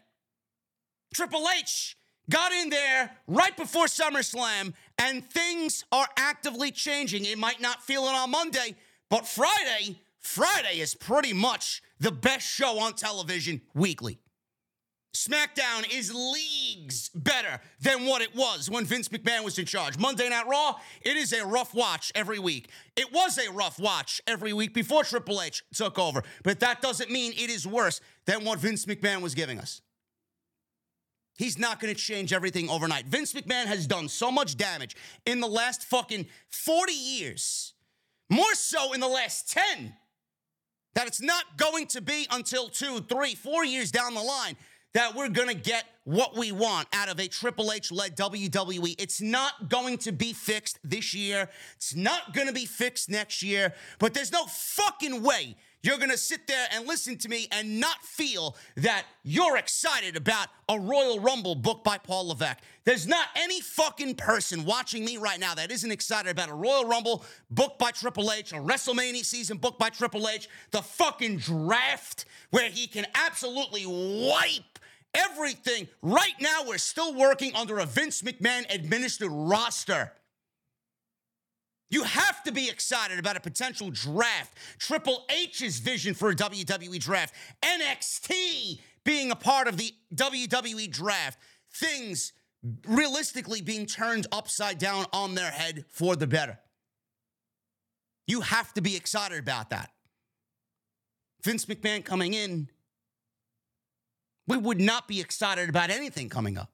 Triple 1.13 1.47
H 1.57 1.97
got 2.29 2.51
in 2.51 2.69
there 2.69 3.11
right 3.27 3.55
before 3.55 3.85
SummerSlam, 3.85 4.73
and 4.97 5.27
things 5.29 5.85
are 5.91 6.07
actively 6.17 6.71
changing. 6.71 7.25
It 7.25 7.37
might 7.37 7.61
not 7.61 7.83
feel 7.83 8.03
it 8.03 8.13
on 8.13 8.31
Monday, 8.31 8.75
but 9.09 9.27
Friday, 9.27 9.99
Friday 10.19 10.79
is 10.79 10.95
pretty 10.95 11.33
much 11.33 11.81
the 11.99 12.11
best 12.11 12.47
show 12.47 12.79
on 12.79 12.93
television 12.93 13.61
weekly. 13.73 14.19
SmackDown 15.15 15.89
is 15.89 16.13
leagues 16.13 17.07
better 17.15 17.61
than 17.79 18.05
what 18.05 18.21
it 18.21 18.35
was 18.35 18.69
when 18.69 18.85
Vince 18.85 19.07
McMahon 19.07 19.45
was 19.45 19.57
in 19.57 19.65
charge. 19.65 19.97
Monday 19.97 20.27
Night 20.27 20.45
Raw, 20.45 20.75
it 21.01 21.15
is 21.15 21.31
a 21.31 21.45
rough 21.45 21.73
watch 21.73 22.11
every 22.13 22.37
week. 22.37 22.69
It 22.97 23.13
was 23.13 23.37
a 23.37 23.49
rough 23.49 23.79
watch 23.79 24.21
every 24.27 24.51
week 24.51 24.73
before 24.73 25.05
Triple 25.05 25.41
H 25.41 25.63
took 25.73 25.97
over, 25.97 26.21
but 26.43 26.59
that 26.59 26.81
doesn't 26.81 27.09
mean 27.09 27.31
it 27.31 27.49
is 27.49 27.65
worse 27.65 28.01
than 28.25 28.43
what 28.43 28.59
Vince 28.59 28.85
McMahon 28.85 29.21
was 29.21 29.33
giving 29.33 29.57
us. 29.57 29.81
He's 31.37 31.57
not 31.57 31.79
going 31.79 31.93
to 31.93 31.99
change 31.99 32.33
everything 32.33 32.69
overnight. 32.69 33.05
Vince 33.05 33.31
McMahon 33.31 33.67
has 33.67 33.87
done 33.87 34.09
so 34.09 34.29
much 34.29 34.57
damage 34.57 34.97
in 35.25 35.39
the 35.39 35.47
last 35.47 35.83
fucking 35.85 36.25
40 36.49 36.91
years, 36.91 37.73
more 38.29 38.53
so 38.53 38.91
in 38.91 38.99
the 38.99 39.07
last 39.07 39.49
10, 39.49 39.95
that 40.93 41.07
it's 41.07 41.21
not 41.21 41.57
going 41.57 41.87
to 41.87 42.01
be 42.01 42.27
until 42.31 42.67
two, 42.67 42.99
three, 42.99 43.33
four 43.35 43.63
years 43.63 43.91
down 43.91 44.13
the 44.13 44.21
line 44.21 44.57
that 44.95 45.13
we're 45.13 45.27
going 45.27 45.49
to 45.49 45.53
get 45.53 45.83
what 46.05 46.37
we 46.37 46.53
want 46.53 46.87
out 46.93 47.09
of 47.09 47.19
a 47.19 47.27
Triple 47.27 47.73
H 47.73 47.91
led 47.91 48.15
WWE. 48.15 48.95
It's 48.97 49.19
not 49.19 49.67
going 49.67 49.97
to 49.99 50.13
be 50.13 50.31
fixed 50.31 50.79
this 50.85 51.13
year. 51.13 51.49
It's 51.75 51.93
not 51.93 52.33
going 52.33 52.47
to 52.47 52.53
be 52.53 52.65
fixed 52.65 53.09
next 53.09 53.43
year. 53.43 53.73
But 53.99 54.13
there's 54.13 54.31
no 54.31 54.45
fucking 54.45 55.21
way 55.21 55.57
you're 55.83 55.97
going 55.97 56.09
to 56.09 56.17
sit 56.17 56.47
there 56.47 56.67
and 56.71 56.87
listen 56.87 57.17
to 57.17 57.29
me 57.29 57.47
and 57.51 57.79
not 57.79 58.01
feel 58.03 58.55
that 58.77 59.05
you're 59.23 59.57
excited 59.57 60.15
about 60.15 60.47
a 60.69 60.79
Royal 60.79 61.19
Rumble 61.19 61.53
booked 61.53 61.83
by 61.83 61.97
Paul 61.97 62.29
Levesque. 62.29 62.57
There's 62.85 63.05
not 63.05 63.27
any 63.35 63.61
fucking 63.61 64.15
person 64.15 64.65
watching 64.65 65.03
me 65.05 65.17
right 65.17 65.39
now 65.39 65.53
that 65.55 65.71
isn't 65.71 65.91
excited 65.91 66.31
about 66.31 66.49
a 66.49 66.55
Royal 66.55 66.85
Rumble 66.85 67.23
booked 67.51 67.77
by 67.79 67.91
Triple 67.91 68.31
H, 68.31 68.53
a 68.53 68.55
WrestleMania 68.55 69.25
season 69.25 69.57
booked 69.57 69.77
by 69.77 69.89
Triple 69.89 70.27
H, 70.27 70.49
the 70.71 70.81
fucking 70.81 71.37
draft 71.37 72.25
where 72.49 72.69
he 72.69 72.87
can 72.87 73.05
absolutely 73.13 73.85
wipe 73.85 74.79
everything. 75.15 75.87
Right 76.01 76.35
now, 76.39 76.63
we're 76.65 76.77
still 76.77 77.13
working 77.13 77.55
under 77.55 77.79
a 77.79 77.85
Vince 77.85 78.21
McMahon 78.21 78.65
administered 78.73 79.31
roster. 79.31 80.11
You 81.89 82.03
have 82.03 82.43
to 82.43 82.51
be 82.51 82.69
excited 82.69 83.19
about 83.19 83.37
a 83.37 83.39
potential 83.39 83.89
draft. 83.91 84.57
Triple 84.79 85.25
H's 85.29 85.79
vision 85.79 86.13
for 86.13 86.29
a 86.29 86.35
WWE 86.35 86.99
draft. 86.99 87.33
NXT 87.61 88.79
being 89.03 89.31
a 89.31 89.35
part 89.35 89.67
of 89.67 89.77
the 89.77 89.93
WWE 90.13 90.91
draft. 90.91 91.39
Things 91.73 92.33
realistically 92.87 93.61
being 93.61 93.85
turned 93.85 94.27
upside 94.31 94.79
down 94.79 95.05
on 95.13 95.35
their 95.35 95.51
head 95.51 95.85
for 95.89 96.15
the 96.15 96.27
better. 96.27 96.59
You 98.27 98.41
have 98.41 98.73
to 98.73 98.81
be 98.81 98.95
excited 98.95 99.37
about 99.37 99.69
that. 99.69 99.91
Vince 101.43 101.65
McMahon 101.65 102.03
coming 102.03 102.33
in 102.33 102.69
we 104.47 104.57
would 104.57 104.79
not 104.79 105.07
be 105.07 105.19
excited 105.19 105.69
about 105.69 105.89
anything 105.89 106.29
coming 106.29 106.57
up. 106.57 106.71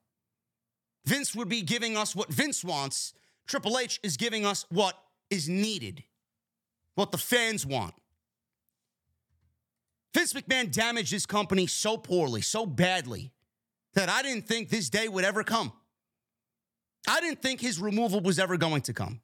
Vince 1.06 1.36
would 1.36 1.50
be 1.50 1.62
giving 1.62 1.98
us 1.98 2.16
what 2.16 2.30
Vince 2.30 2.64
wants. 2.64 3.14
Triple 3.48 3.78
H 3.78 4.00
is 4.04 4.18
giving 4.18 4.46
us 4.46 4.66
what 4.70 4.98
is 5.30 5.50
needed, 5.50 6.04
what 6.96 7.12
the 7.12 7.18
fans 7.18 7.66
want. 7.66 7.94
Vince 10.14 10.34
McMahon 10.34 10.72
damaged 10.72 11.12
his 11.12 11.26
company 11.26 11.68
so 11.68 11.98
poorly, 11.98 12.42
so 12.42 12.66
badly, 12.66 13.32
that 13.94 14.10
I 14.10 14.22
didn't 14.22 14.48
think 14.48 14.70
this 14.70 14.90
day 14.90 15.08
would 15.08 15.24
ever 15.24 15.44
come. 15.44 15.72
I 17.08 17.20
didn't 17.22 17.42
think 17.42 17.62
his 17.62 17.80
removal 17.80 18.22
was 18.22 18.38
ever 18.38 18.58
going 18.58 18.82
to 18.84 18.94
come. 18.94 19.22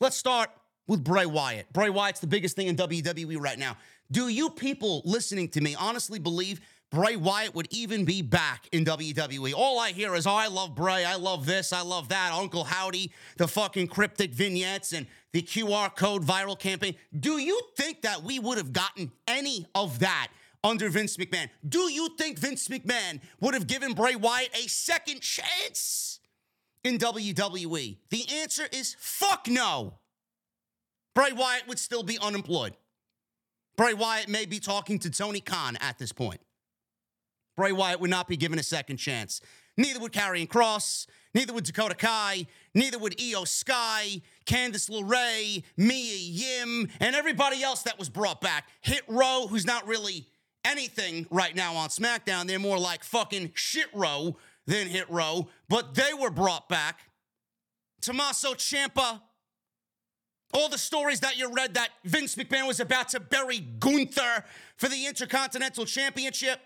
Let's 0.00 0.16
start 0.16 0.50
with 0.86 1.04
Bray 1.04 1.26
Wyatt. 1.26 1.72
Bray 1.72 1.90
Wyatt's 1.90 2.20
the 2.20 2.26
biggest 2.26 2.56
thing 2.56 2.66
in 2.66 2.76
WWE 2.76 3.40
right 3.40 3.58
now. 3.58 3.76
Do 4.12 4.28
you 4.28 4.50
people 4.50 5.02
listening 5.04 5.48
to 5.50 5.60
me 5.60 5.74
honestly 5.74 6.18
believe 6.18 6.60
Bray 6.90 7.14
Wyatt 7.14 7.54
would 7.54 7.68
even 7.70 8.04
be 8.04 8.22
back 8.22 8.68
in 8.72 8.84
WWE? 8.84 9.54
All 9.54 9.78
I 9.78 9.92
hear 9.92 10.14
is, 10.16 10.26
oh, 10.26 10.34
I 10.34 10.48
love 10.48 10.74
Bray. 10.74 11.04
I 11.04 11.14
love 11.14 11.46
this. 11.46 11.72
I 11.72 11.82
love 11.82 12.08
that. 12.08 12.32
Uncle 12.32 12.64
Howdy, 12.64 13.12
the 13.36 13.46
fucking 13.46 13.86
cryptic 13.86 14.32
vignettes 14.32 14.92
and 14.92 15.06
the 15.32 15.42
QR 15.42 15.94
code 15.94 16.24
viral 16.24 16.58
campaign. 16.58 16.96
Do 17.18 17.38
you 17.38 17.60
think 17.76 18.02
that 18.02 18.24
we 18.24 18.40
would 18.40 18.58
have 18.58 18.72
gotten 18.72 19.12
any 19.28 19.66
of 19.76 20.00
that 20.00 20.28
under 20.64 20.88
Vince 20.88 21.16
McMahon? 21.16 21.48
Do 21.68 21.90
you 21.92 22.08
think 22.18 22.38
Vince 22.38 22.66
McMahon 22.66 23.20
would 23.40 23.54
have 23.54 23.68
given 23.68 23.92
Bray 23.92 24.16
Wyatt 24.16 24.50
a 24.56 24.68
second 24.68 25.20
chance 25.20 26.18
in 26.82 26.98
WWE? 26.98 27.98
The 28.10 28.24
answer 28.40 28.64
is 28.72 28.96
fuck 28.98 29.46
no. 29.48 29.94
Bray 31.14 31.30
Wyatt 31.32 31.68
would 31.68 31.78
still 31.78 32.02
be 32.02 32.18
unemployed. 32.18 32.74
Bray 33.80 33.94
Wyatt 33.94 34.28
may 34.28 34.44
be 34.44 34.58
talking 34.58 34.98
to 34.98 35.08
Tony 35.08 35.40
Khan 35.40 35.78
at 35.80 35.98
this 35.98 36.12
point. 36.12 36.42
Bray 37.56 37.72
Wyatt 37.72 37.98
would 37.98 38.10
not 38.10 38.28
be 38.28 38.36
given 38.36 38.58
a 38.58 38.62
second 38.62 38.98
chance. 38.98 39.40
Neither 39.78 39.98
would 40.00 40.12
Karrion 40.12 40.46
Kross, 40.46 41.06
Neither 41.32 41.54
would 41.54 41.64
Dakota 41.64 41.94
Kai. 41.94 42.46
Neither 42.74 42.98
would 42.98 43.16
Iyo 43.16 43.48
Sky, 43.48 44.20
Candice 44.44 44.90
LeRae, 44.90 45.62
Mia 45.78 46.16
Yim, 46.18 46.90
and 47.00 47.16
everybody 47.16 47.62
else 47.62 47.80
that 47.84 47.98
was 47.98 48.10
brought 48.10 48.42
back. 48.42 48.68
Hit 48.82 49.00
Row, 49.08 49.46
who's 49.48 49.64
not 49.64 49.86
really 49.86 50.26
anything 50.62 51.26
right 51.30 51.56
now 51.56 51.74
on 51.74 51.88
SmackDown. 51.88 52.48
They're 52.48 52.58
more 52.58 52.78
like 52.78 53.02
fucking 53.02 53.52
shit 53.54 53.88
row 53.94 54.36
than 54.66 54.88
hit 54.88 55.08
row, 55.08 55.48
but 55.70 55.94
they 55.94 56.12
were 56.12 56.30
brought 56.30 56.68
back. 56.68 57.00
Tommaso 58.02 58.52
Ciampa, 58.52 59.22
all 60.52 60.68
the 60.68 60.78
stories 60.78 61.20
that 61.20 61.38
you 61.38 61.52
read 61.52 61.74
that 61.74 61.90
Vince 62.04 62.36
McMahon 62.36 62.66
was 62.66 62.80
about 62.80 63.08
to 63.10 63.20
bury 63.20 63.58
Gunther 63.58 64.44
for 64.76 64.88
the 64.88 65.06
Intercontinental 65.06 65.84
Championship 65.84 66.60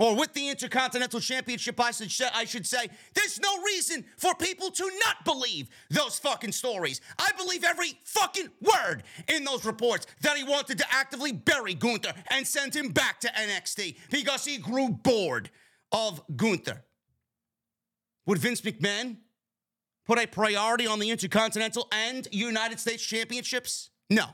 or 0.00 0.16
with 0.16 0.32
the 0.32 0.48
Intercontinental 0.48 1.20
Championship, 1.20 1.78
I 1.78 1.90
should, 1.90 2.66
say, 2.66 2.88
there's 3.14 3.38
no 3.38 3.62
reason 3.62 4.02
for 4.16 4.34
people 4.34 4.70
to 4.70 4.90
not 5.04 5.26
believe 5.26 5.68
those 5.90 6.18
fucking 6.18 6.52
stories. 6.52 7.02
I 7.18 7.30
believe 7.36 7.64
every 7.64 7.92
fucking 8.04 8.48
word 8.62 9.02
in 9.28 9.44
those 9.44 9.66
reports 9.66 10.06
that 10.22 10.38
he 10.38 10.44
wanted 10.44 10.78
to 10.78 10.86
actively 10.90 11.32
bury 11.32 11.74
Gunther 11.74 12.14
and 12.30 12.46
send 12.46 12.74
him 12.74 12.88
back 12.88 13.20
to 13.20 13.28
NXT 13.28 13.96
because 14.10 14.46
he 14.46 14.56
grew 14.56 14.88
bored 14.88 15.50
of 15.92 16.22
Gunther. 16.34 16.82
Would 18.24 18.38
Vince 18.38 18.62
McMahon 18.62 19.18
put 20.06 20.18
a 20.18 20.26
priority 20.26 20.86
on 20.86 20.98
the 20.98 21.10
Intercontinental 21.10 21.88
and 21.92 22.26
United 22.32 22.80
States 22.80 23.02
Championships? 23.02 23.90
No. 24.08 24.26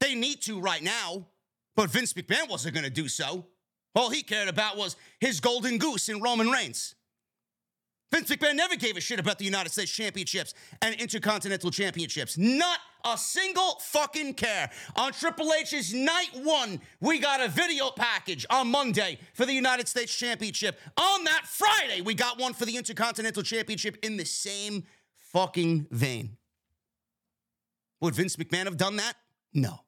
They 0.00 0.14
need 0.14 0.42
to 0.42 0.60
right 0.60 0.82
now, 0.82 1.26
but 1.74 1.90
Vince 1.90 2.12
McMahon 2.12 2.48
wasn't 2.48 2.74
going 2.74 2.84
to 2.84 2.90
do 2.90 3.08
so. 3.08 3.46
All 3.94 4.10
he 4.10 4.22
cared 4.22 4.48
about 4.48 4.76
was 4.76 4.94
his 5.20 5.40
golden 5.40 5.78
goose 5.78 6.08
in 6.08 6.20
Roman 6.20 6.50
Reigns. 6.50 6.94
Vince 8.12 8.30
McMahon 8.30 8.54
never 8.54 8.76
gave 8.76 8.96
a 8.96 9.00
shit 9.00 9.18
about 9.18 9.38
the 9.38 9.44
United 9.44 9.70
States 9.72 9.90
Championships 9.90 10.54
and 10.80 10.94
Intercontinental 10.94 11.70
Championships. 11.70 12.38
Not 12.38 12.78
a 13.04 13.18
single 13.18 13.80
fucking 13.80 14.34
care. 14.34 14.70
On 14.94 15.12
Triple 15.12 15.52
H's 15.52 15.92
night 15.92 16.30
one, 16.34 16.80
we 17.00 17.18
got 17.18 17.40
a 17.40 17.48
video 17.48 17.90
package 17.90 18.46
on 18.48 18.70
Monday 18.70 19.18
for 19.34 19.44
the 19.44 19.52
United 19.52 19.88
States 19.88 20.16
Championship. 20.16 20.78
On 20.96 21.24
that 21.24 21.42
Friday, 21.46 22.00
we 22.00 22.14
got 22.14 22.38
one 22.38 22.54
for 22.54 22.64
the 22.64 22.76
Intercontinental 22.76 23.42
Championship 23.42 23.98
in 24.02 24.16
the 24.16 24.24
same 24.24 24.84
fucking 25.16 25.88
vein. 25.90 26.36
Would 28.00 28.14
Vince 28.14 28.36
McMahon 28.36 28.64
have 28.64 28.76
done 28.76 28.96
that? 28.96 29.14
No. 29.52 29.80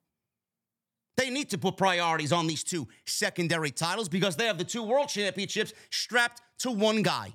They 1.16 1.30
need 1.30 1.50
to 1.50 1.58
put 1.58 1.76
priorities 1.76 2.32
on 2.32 2.46
these 2.46 2.64
two 2.64 2.88
secondary 3.04 3.70
titles 3.70 4.08
because 4.08 4.36
they 4.36 4.46
have 4.46 4.58
the 4.58 4.64
two 4.64 4.82
world 4.82 5.08
championships 5.08 5.72
strapped 5.90 6.40
to 6.60 6.70
one 6.70 7.02
guy. 7.02 7.32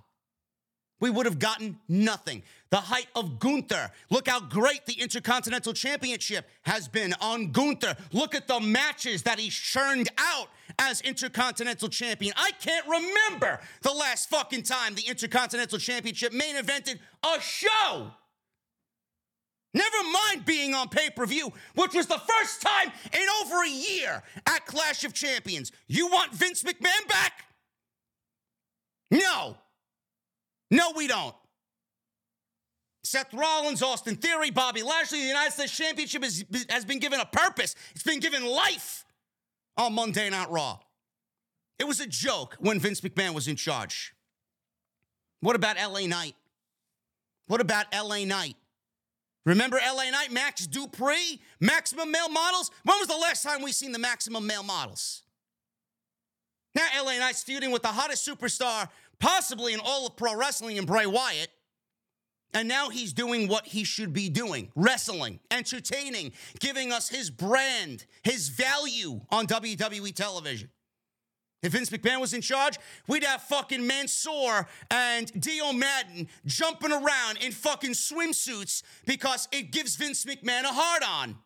We 1.03 1.09
would 1.09 1.25
have 1.25 1.37
gotten 1.37 1.77
nothing. 1.89 2.43
The 2.69 2.77
height 2.77 3.07
of 3.13 3.37
Gunther. 3.37 3.91
Look 4.09 4.29
how 4.29 4.39
great 4.39 4.85
the 4.85 4.93
Intercontinental 4.93 5.73
Championship 5.73 6.47
has 6.61 6.87
been 6.87 7.13
on 7.19 7.51
Gunther. 7.51 7.97
Look 8.13 8.33
at 8.33 8.47
the 8.47 8.61
matches 8.61 9.23
that 9.23 9.37
he 9.37 9.49
churned 9.49 10.07
out 10.17 10.47
as 10.79 11.01
Intercontinental 11.01 11.89
Champion. 11.89 12.33
I 12.37 12.51
can't 12.51 12.87
remember 12.87 13.59
the 13.81 13.91
last 13.91 14.29
fucking 14.29 14.63
time 14.63 14.95
the 14.95 15.05
Intercontinental 15.05 15.77
Championship 15.77 16.31
main 16.31 16.55
evented 16.55 16.99
a 17.21 17.41
show. 17.41 18.07
Never 19.73 20.03
mind 20.09 20.45
being 20.45 20.73
on 20.73 20.87
pay 20.87 21.09
per 21.09 21.25
view, 21.25 21.51
which 21.75 21.93
was 21.93 22.07
the 22.07 22.17
first 22.39 22.61
time 22.61 22.93
in 23.11 23.27
over 23.43 23.61
a 23.61 23.69
year 23.69 24.23
at 24.47 24.65
Clash 24.67 25.03
of 25.03 25.13
Champions. 25.13 25.73
You 25.87 26.07
want 26.07 26.31
Vince 26.31 26.63
McMahon 26.63 27.09
back? 27.09 27.43
No. 29.11 29.57
No, 30.73 30.91
we 30.95 31.05
don't. 31.05 31.35
Seth 33.03 33.31
Rollins, 33.31 33.83
Austin 33.83 34.15
Theory, 34.15 34.49
Bobby 34.49 34.81
Lashley, 34.81 35.19
the 35.21 35.27
United 35.27 35.51
States 35.51 35.77
Championship 35.77 36.23
has, 36.23 36.85
been 36.85 36.97
given 36.97 37.19
a 37.19 37.25
purpose. 37.27 37.75
It's 37.93 38.01
been 38.01 38.19
given 38.19 38.43
life 38.43 39.05
on 39.77 39.93
Monday 39.93 40.31
Night 40.31 40.49
Raw. 40.49 40.79
It 41.77 41.83
was 41.83 41.99
a 41.99 42.07
joke 42.07 42.57
when 42.59 42.79
Vince 42.79 43.01
McMahon 43.01 43.35
was 43.35 43.47
in 43.47 43.55
charge. 43.55 44.15
What 45.41 45.55
about 45.55 45.75
LA 45.77 46.07
Knight? 46.07 46.33
What 47.45 47.61
about 47.61 47.85
LA 47.93 48.25
Knight? 48.25 48.55
Remember 49.45 49.77
LA 49.77 50.09
Knight, 50.09 50.31
Max 50.31 50.65
Dupri, 50.65 51.39
Maximum 51.59 52.09
Male 52.09 52.29
Models? 52.29 52.71
When 52.83 52.97
was 52.97 53.07
the 53.07 53.17
last 53.17 53.43
time 53.43 53.61
we 53.61 53.73
seen 53.73 53.91
the 53.91 53.99
Maximum 53.99 54.47
Male 54.47 54.63
Models? 54.63 55.21
Now 56.75 56.87
LA 57.03 57.19
Knight's 57.19 57.43
feuding 57.43 57.71
with 57.71 57.83
the 57.83 57.89
hottest 57.89 58.27
superstar 58.27 58.89
possibly 59.23 59.73
in 59.73 59.79
all 59.79 60.05
of 60.05 60.17
pro 60.17 60.35
wrestling 60.35 60.75
in 60.75 60.85
Bray 60.85 61.05
Wyatt. 61.05 61.47
And 62.53 62.67
now 62.67 62.89
he's 62.89 63.13
doing 63.13 63.47
what 63.47 63.65
he 63.65 63.85
should 63.85 64.11
be 64.11 64.29
doing 64.29 64.69
wrestling, 64.75 65.39
entertaining, 65.49 66.33
giving 66.59 66.91
us 66.91 67.07
his 67.07 67.29
brand, 67.31 68.05
his 68.23 68.49
value 68.49 69.21
on 69.31 69.47
WWE 69.47 70.13
television. 70.13 70.69
If 71.63 71.71
Vince 71.71 71.89
McMahon 71.89 72.19
was 72.19 72.33
in 72.33 72.41
charge, 72.41 72.77
we'd 73.07 73.23
have 73.23 73.41
fucking 73.43 73.87
Mansoor 73.87 74.67
and 74.91 75.31
Dio 75.41 75.71
Maddin 75.71 76.27
jumping 76.45 76.91
around 76.91 77.37
in 77.41 77.53
fucking 77.53 77.93
swimsuits 77.93 78.83
because 79.07 79.47
it 79.53 79.71
gives 79.71 79.95
Vince 79.95 80.25
McMahon 80.25 80.63
a 80.63 80.73
hard 80.73 81.01
on. 81.01 81.37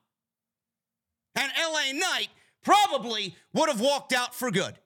And 1.36 1.52
LA 1.56 1.92
Knight 1.94 2.30
probably 2.64 3.36
would 3.54 3.70
have 3.70 3.80
walked 3.80 4.14
out 4.14 4.34
for 4.34 4.50
good. 4.50 4.80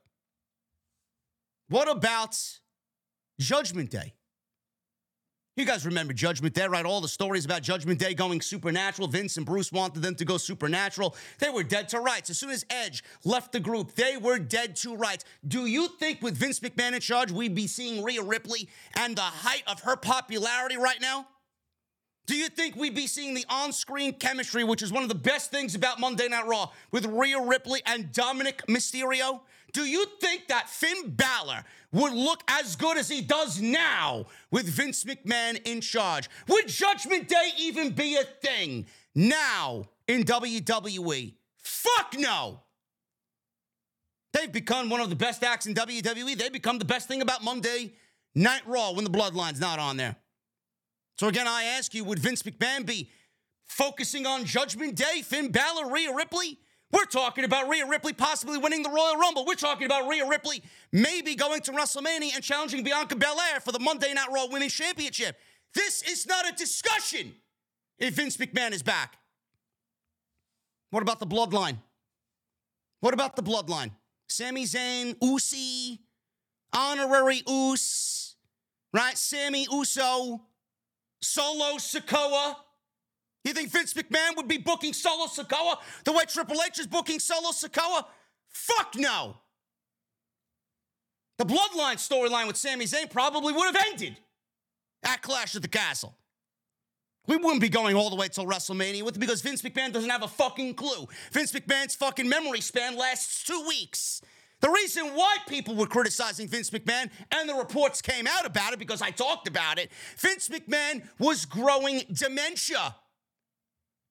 What 1.70 1.90
about 1.90 2.38
Judgment 3.42 3.90
Day? 3.90 4.14
You 5.58 5.66
guys 5.66 5.86
remember 5.86 6.14
Judgment 6.14 6.54
Day, 6.54 6.66
right? 6.68 6.86
All 6.86 7.02
the 7.02 7.08
stories 7.08 7.44
about 7.44 7.62
Judgment 7.62 8.00
Day 8.00 8.14
going 8.14 8.40
supernatural. 8.40 9.08
Vince 9.08 9.36
and 9.36 9.46
Bruce 9.46 9.72
wanted 9.72 10.02
them 10.02 10.16
to 10.16 10.26
go 10.26 10.38
supernatural. 10.38 11.16
They 11.40 11.50
were 11.50 11.64
dead 11.64 11.90
to 11.90 12.00
rights. 12.00 12.30
As 12.30 12.38
soon 12.38 12.52
as 12.52 12.66
Edge 12.70 13.04
left 13.26 13.52
the 13.52 13.60
group, 13.60 13.96
they 13.96 14.16
were 14.16 14.40
dead 14.40 14.76
to 14.78 14.96
rights. 14.96 15.26
Do 15.46 15.66
you 15.66 15.88
think 15.88 16.22
with 16.22 16.38
Vince 16.38 16.60
McMahon 16.62 16.94
in 16.94 17.02
charge, 17.02 17.32
we'd 17.32 17.56
be 17.56 17.68
seeing 17.68 18.04
Rhea 18.04 18.22
Ripley 18.22 18.70
and 18.96 19.16
the 19.16 19.22
height 19.22 19.64
of 19.68 19.82
her 19.82 19.98
popularity 19.98 20.78
right 20.78 21.02
now? 21.02 21.28
Do 22.28 22.36
you 22.36 22.50
think 22.50 22.76
we'd 22.76 22.96
be 22.96 23.08
seeing 23.08 23.34
the 23.34 23.46
on 23.50 23.74
screen 23.74 24.14
chemistry, 24.14 24.64
which 24.64 24.82
is 24.82 24.92
one 24.92 25.04
of 25.04 25.10
the 25.10 25.16
best 25.16 25.52
things 25.52 25.76
about 25.76 26.00
Monday 26.00 26.28
Night 26.28 26.48
Raw, 26.48 26.70
with 26.92 27.06
Rhea 27.06 27.42
Ripley 27.42 27.82
and 27.86 28.12
Dominik 28.12 28.66
Mysterio? 28.68 29.42
Do 29.74 29.84
you 29.86 30.06
think 30.20 30.48
that 30.48 30.70
Finn 30.70 31.12
Balor 31.12 31.64
would 31.94 32.14
look 32.14 32.44
as 32.48 32.76
good 32.76 32.98
as 32.98 33.10
he 33.10 33.22
does 33.22 33.62
now 33.62 34.26
with 34.52 34.66
Vince 34.66 35.04
McMahon 35.04 35.62
in 35.66 35.82
charge? 35.82 36.30
Would 36.48 36.68
Judgment 36.68 37.28
Day 37.28 37.50
even 37.58 37.92
be 37.92 38.18
a 38.18 38.24
thing 38.24 38.86
now 39.16 39.86
in 40.08 40.24
WWE? 40.24 41.34
Fuck 41.58 42.16
no. 42.18 42.62
They've 44.34 44.52
become 44.52 44.90
one 44.90 45.02
of 45.02 45.10
the 45.10 45.16
best 45.16 45.44
acts 45.44 45.66
in 45.66 45.74
WWE. 45.74 46.38
They 46.38 46.50
become 46.50 46.80
the 46.80 46.86
best 46.86 47.08
thing 47.08 47.22
about 47.22 47.44
Monday 47.44 47.94
Night 48.36 48.62
Raw 48.66 48.92
when 48.94 49.04
the 49.04 49.10
Bloodline's 49.10 49.60
not 49.60 49.80
on 49.80 49.98
there. 49.98 50.16
So 51.22 51.28
again, 51.28 51.48
I 51.48 51.66
ask 51.66 51.94
you, 51.94 52.04
would 52.06 52.18
Vince 52.18 52.42
McMahon 52.42 52.84
be 52.84 53.12
focusing 53.64 54.26
on 54.26 54.44
Judgment 54.44 54.96
Day, 54.96 55.22
Finn 55.22 55.52
Balor, 55.52 55.92
Rhea 55.92 56.12
Ripley? 56.16 56.58
We're 56.92 57.06
talking 57.06 57.44
about 57.44 57.70
Rhea 57.70 57.86
Ripley 57.86 58.12
possibly 58.12 58.58
winning 58.58 58.82
the 58.82 58.90
Royal 58.90 59.18
Rumble. 59.18 59.46
We're 59.46 59.54
talking 59.54 59.86
about 59.86 60.08
Rhea 60.08 60.28
Ripley 60.28 60.64
maybe 60.92 61.36
going 61.36 61.62
to 61.62 61.74
WrestleMania 61.74 62.34
and 62.34 62.44
challenging 62.44 62.84
Bianca 62.84 63.16
Belair 63.16 63.60
for 63.60 63.72
the 63.72 63.78
Monday 63.78 64.12
Night 64.16 64.30
Raw 64.34 64.48
Women's 64.50 64.74
Championship. 64.74 65.38
This 65.76 66.02
is 66.02 66.26
not 66.26 66.50
a 66.50 66.54
discussion 66.54 67.36
if 68.00 68.16
Vince 68.16 68.38
McMahon 68.38 68.72
is 68.72 68.82
back. 68.82 69.20
What 70.90 71.04
about 71.04 71.20
the 71.20 71.28
bloodline? 71.28 71.78
What 73.02 73.14
about 73.14 73.36
the 73.36 73.44
bloodline? 73.44 73.92
Sami 74.28 74.64
Zayn, 74.64 75.16
Usi, 75.22 76.00
honorary 76.74 77.44
Us, 77.46 78.38
right? 78.92 79.16
Sammy 79.16 79.68
Uso, 79.72 80.48
Solo 81.22 81.78
Sikoa. 81.78 82.56
You 83.44 83.54
think 83.54 83.72
Vince 83.72 83.94
McMahon 83.94 84.36
would 84.38 84.48
be 84.48 84.58
booking 84.58 84.94
Solo 84.94 85.26
Sikoa 85.26 85.78
the 86.06 86.12
way 86.12 86.24
Triple 86.28 86.58
H 86.66 86.80
is 86.80 86.88
booking 86.88 87.20
Solo 87.20 87.50
Sikoa? 87.50 88.06
Fuck 88.50 88.96
no. 88.98 89.38
The 91.38 91.46
bloodline 91.46 91.96
storyline 91.96 92.46
with 92.46 92.58
Sami 92.58 92.86
Zayn 92.86 93.10
probably 93.10 93.54
would 93.54 93.76
have 93.76 93.84
ended 93.90 94.18
at 95.04 95.22
Clash 95.24 95.56
at 95.56 95.64
the 95.64 95.68
Castle. 95.68 96.16
We 97.28 97.38
wouldn't 97.38 97.62
be 97.62 97.70
going 97.70 97.96
all 97.96 98.10
the 98.10 98.16
way 98.16 98.28
till 98.28 98.46
WrestleMania 98.46 99.04
with 99.04 99.16
it 99.16 99.20
because 99.20 99.42
Vince 99.42 99.62
McMahon 99.62 99.92
doesn't 99.92 100.10
have 100.10 100.24
a 100.24 100.28
fucking 100.28 100.76
clue. 100.76 101.08
Vince 101.32 101.52
McMahon's 101.52 101.96
fucking 101.96 102.28
memory 102.28 102.62
span 102.62 102.98
lasts 102.98 103.44
two 103.44 103.64
weeks. 103.68 104.22
The 104.62 104.70
reason 104.70 105.08
why 105.16 105.38
people 105.48 105.76
were 105.76 105.88
criticizing 105.88 106.48
Vince 106.48 106.70
McMahon 106.70 107.10
and 107.32 107.50
the 107.50 107.56
reports 107.56 108.02
came 108.02 108.28
out 108.28 108.46
about 108.46 108.74
it 108.74 108.80
because 108.80 109.02
I 109.02 109.10
talked 109.10 109.48
about 109.48 109.80
it, 109.80 109.92
Vince 110.18 110.50
McMahon 110.50 111.04
was 111.20 111.46
growing 111.46 112.04
dementia. 112.14 112.96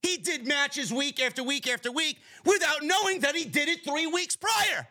He 0.02 0.16
did 0.16 0.46
matches 0.46 0.92
week 0.92 1.20
after 1.20 1.44
week 1.44 1.68
after 1.68 1.92
week 1.92 2.18
without 2.44 2.82
knowing 2.82 3.20
that 3.20 3.36
he 3.36 3.44
did 3.44 3.68
it 3.68 3.84
three 3.84 4.08
weeks 4.08 4.34
prior. 4.34 4.88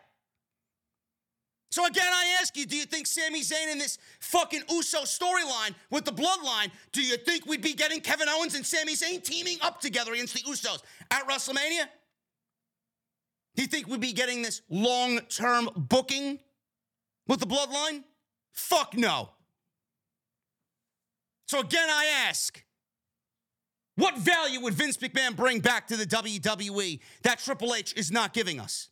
So 1.71 1.85
again, 1.85 2.07
I 2.11 2.37
ask 2.41 2.55
you, 2.57 2.65
do 2.65 2.75
you 2.75 2.85
think 2.85 3.05
Sami 3.05 3.41
Zayn 3.41 3.71
in 3.71 3.77
this 3.77 3.99
fucking 4.21 4.63
Uso 4.71 5.01
storyline 5.01 5.75
with 5.91 6.05
the 6.05 6.11
bloodline, 6.11 6.71
do 6.91 7.01
you 7.01 7.17
think 7.17 7.45
we'd 7.45 7.61
be 7.61 7.73
getting 7.73 8.01
Kevin 8.01 8.27
Owens 8.27 8.55
and 8.55 8.65
Sami 8.65 8.95
Zayn 8.95 9.23
teaming 9.23 9.57
up 9.61 9.79
together 9.79 10.13
against 10.13 10.33
the 10.33 10.41
Usos 10.41 10.81
at 11.11 11.27
WrestleMania? 11.27 11.87
Do 13.55 13.62
you 13.62 13.67
think 13.67 13.88
we'd 13.88 13.99
be 13.99 14.13
getting 14.13 14.41
this 14.41 14.62
long 14.69 15.19
term 15.29 15.69
booking 15.75 16.39
with 17.27 17.39
the 17.39 17.47
bloodline? 17.47 18.03
Fuck 18.51 18.95
no. 18.95 19.29
So 21.47 21.59
again, 21.59 21.89
I 21.89 22.27
ask 22.27 22.63
what 23.95 24.17
value 24.17 24.62
would 24.62 24.75
Vince 24.75 24.97
McMahon 24.97 25.35
bring 25.35 25.59
back 25.59 25.88
to 25.88 25.97
the 25.97 26.05
WWE 26.05 26.99
that 27.23 27.39
Triple 27.39 27.75
H 27.75 27.93
is 27.97 28.12
not 28.12 28.33
giving 28.33 28.59
us? 28.59 28.89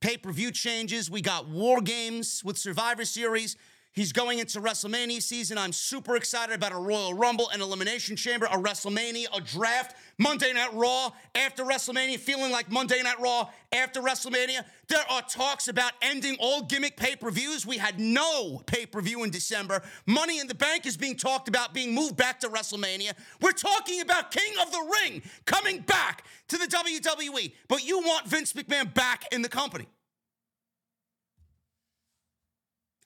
Pay 0.00 0.16
per 0.16 0.32
view 0.32 0.50
changes. 0.50 1.10
We 1.10 1.20
got 1.20 1.48
War 1.48 1.80
Games 1.80 2.42
with 2.44 2.56
Survivor 2.56 3.04
Series. 3.04 3.56
He's 3.98 4.12
going 4.12 4.38
into 4.38 4.60
WrestleMania 4.60 5.20
season. 5.20 5.58
I'm 5.58 5.72
super 5.72 6.14
excited 6.14 6.54
about 6.54 6.70
a 6.70 6.76
Royal 6.76 7.14
Rumble, 7.14 7.48
an 7.48 7.60
Elimination 7.60 8.14
Chamber, 8.14 8.46
a 8.46 8.56
WrestleMania, 8.56 9.24
a 9.34 9.40
draft, 9.40 9.96
Monday 10.18 10.52
Night 10.52 10.72
Raw 10.72 11.10
after 11.34 11.64
WrestleMania, 11.64 12.16
feeling 12.16 12.52
like 12.52 12.70
Monday 12.70 13.02
Night 13.02 13.18
Raw 13.18 13.48
after 13.72 14.00
WrestleMania. 14.00 14.64
There 14.86 15.02
are 15.10 15.22
talks 15.22 15.66
about 15.66 15.94
ending 16.00 16.36
all 16.38 16.62
gimmick 16.62 16.96
pay 16.96 17.16
per 17.16 17.32
views. 17.32 17.66
We 17.66 17.76
had 17.76 17.98
no 17.98 18.62
pay 18.66 18.86
per 18.86 19.00
view 19.00 19.24
in 19.24 19.30
December. 19.30 19.82
Money 20.06 20.38
in 20.38 20.46
the 20.46 20.54
Bank 20.54 20.86
is 20.86 20.96
being 20.96 21.16
talked 21.16 21.48
about 21.48 21.74
being 21.74 21.92
moved 21.92 22.16
back 22.16 22.38
to 22.42 22.48
WrestleMania. 22.48 23.14
We're 23.40 23.50
talking 23.50 24.00
about 24.00 24.30
King 24.30 24.52
of 24.62 24.70
the 24.70 24.94
Ring 25.02 25.22
coming 25.44 25.80
back 25.80 26.24
to 26.46 26.56
the 26.56 26.66
WWE, 26.66 27.52
but 27.66 27.84
you 27.84 27.98
want 27.98 28.28
Vince 28.28 28.52
McMahon 28.52 28.94
back 28.94 29.24
in 29.32 29.42
the 29.42 29.48
company. 29.48 29.88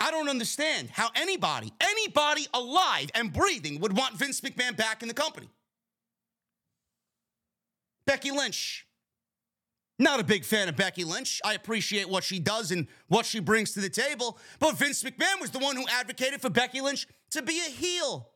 I 0.03 0.11
don't 0.11 0.29
understand 0.29 0.91
how 0.91 1.11
anybody, 1.15 1.73
anybody 1.81 2.49
alive 2.53 3.09
and 3.15 3.33
breathing 3.33 3.79
would 3.79 3.97
want 3.97 4.17
Vince 4.17 4.41
McMahon 4.41 4.77
back 4.77 5.01
in 5.01 5.07
the 5.07 5.15
company. 5.15 5.49
Becky 8.05 8.33
Lynch. 8.33 8.85
Not 10.01 10.19
a 10.19 10.25
big 10.25 10.45
fan 10.45 10.69
of 10.69 10.75
Becky 10.75 11.05
Lynch. 11.05 11.41
I 11.45 11.55
appreciate 11.55 12.09
what 12.09 12.25
she 12.25 12.41
does 12.41 12.73
and 12.73 12.88
what 13.07 13.25
she 13.25 13.38
brings 13.38 13.75
to 13.75 13.81
the 13.81 13.88
table. 13.88 14.38
But 14.59 14.77
Vince 14.77 15.05
McMahon 15.05 15.41
was 15.41 15.53
the 15.53 15.61
one 15.61 15.77
who 15.77 15.85
advocated 15.88 16.41
for 16.41 16.51
Becky 16.51 16.81
Lynch 16.81 17.07
to 17.31 17.41
be 17.41 17.61
a 17.61 17.71
heel. 17.71 18.29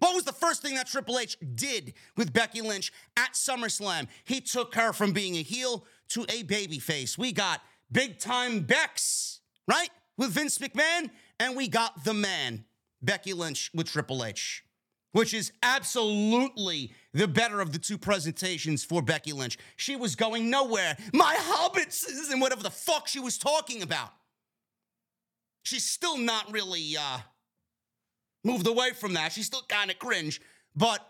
What 0.00 0.14
was 0.14 0.24
the 0.24 0.32
first 0.34 0.60
thing 0.60 0.74
that 0.74 0.88
Triple 0.88 1.18
H 1.18 1.38
did 1.54 1.94
with 2.18 2.34
Becky 2.34 2.60
Lynch 2.60 2.92
at 3.16 3.32
SummerSlam? 3.32 4.08
He 4.24 4.42
took 4.42 4.74
her 4.74 4.92
from 4.92 5.14
being 5.14 5.36
a 5.36 5.42
heel 5.42 5.86
to 6.10 6.24
a 6.24 6.44
babyface. 6.44 7.16
We 7.16 7.32
got 7.32 7.62
big 7.90 8.18
time 8.18 8.60
Bex, 8.60 9.40
right? 9.66 9.88
With 10.16 10.30
Vince 10.30 10.58
McMahon, 10.58 11.10
and 11.38 11.56
we 11.56 11.68
got 11.68 12.04
the 12.04 12.14
man, 12.14 12.64
Becky 13.02 13.32
Lynch, 13.32 13.70
with 13.74 13.88
Triple 13.88 14.24
H, 14.24 14.64
which 15.12 15.34
is 15.34 15.52
absolutely 15.62 16.92
the 17.12 17.28
better 17.28 17.60
of 17.60 17.72
the 17.72 17.78
two 17.78 17.98
presentations 17.98 18.84
for 18.84 19.02
Becky 19.02 19.32
Lynch. 19.32 19.58
She 19.76 19.96
was 19.96 20.14
going 20.16 20.50
nowhere. 20.50 20.96
My 21.12 21.36
hobbits 21.38 22.04
and 22.30 22.40
whatever 22.40 22.62
the 22.62 22.70
fuck 22.70 23.08
she 23.08 23.20
was 23.20 23.38
talking 23.38 23.82
about. 23.82 24.10
She's 25.62 25.84
still 25.84 26.16
not 26.16 26.52
really 26.52 26.96
uh, 26.96 27.18
moved 28.44 28.66
away 28.66 28.92
from 28.92 29.14
that. 29.14 29.32
She's 29.32 29.46
still 29.46 29.64
kind 29.68 29.90
of 29.90 29.98
cringe, 29.98 30.40
but 30.76 31.06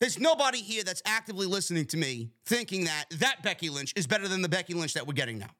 there's 0.00 0.20
nobody 0.20 0.58
here 0.58 0.84
that's 0.84 1.02
actively 1.06 1.46
listening 1.46 1.86
to 1.86 1.96
me 1.96 2.30
thinking 2.44 2.84
that 2.84 3.06
that 3.12 3.42
Becky 3.42 3.70
Lynch 3.70 3.92
is 3.96 4.06
better 4.06 4.28
than 4.28 4.42
the 4.42 4.48
Becky 4.48 4.74
Lynch 4.74 4.94
that 4.94 5.06
we're 5.06 5.14
getting 5.14 5.38
now. 5.38 5.50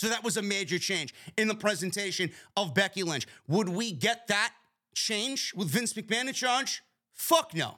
So 0.00 0.08
that 0.08 0.24
was 0.24 0.38
a 0.38 0.42
major 0.42 0.78
change 0.78 1.12
in 1.36 1.46
the 1.46 1.54
presentation 1.54 2.32
of 2.56 2.72
Becky 2.72 3.02
Lynch. 3.02 3.26
Would 3.48 3.68
we 3.68 3.92
get 3.92 4.28
that 4.28 4.54
change 4.94 5.52
with 5.54 5.68
Vince 5.68 5.92
McMahon 5.92 6.26
in 6.26 6.32
charge? 6.32 6.82
Fuck 7.12 7.54
no. 7.54 7.76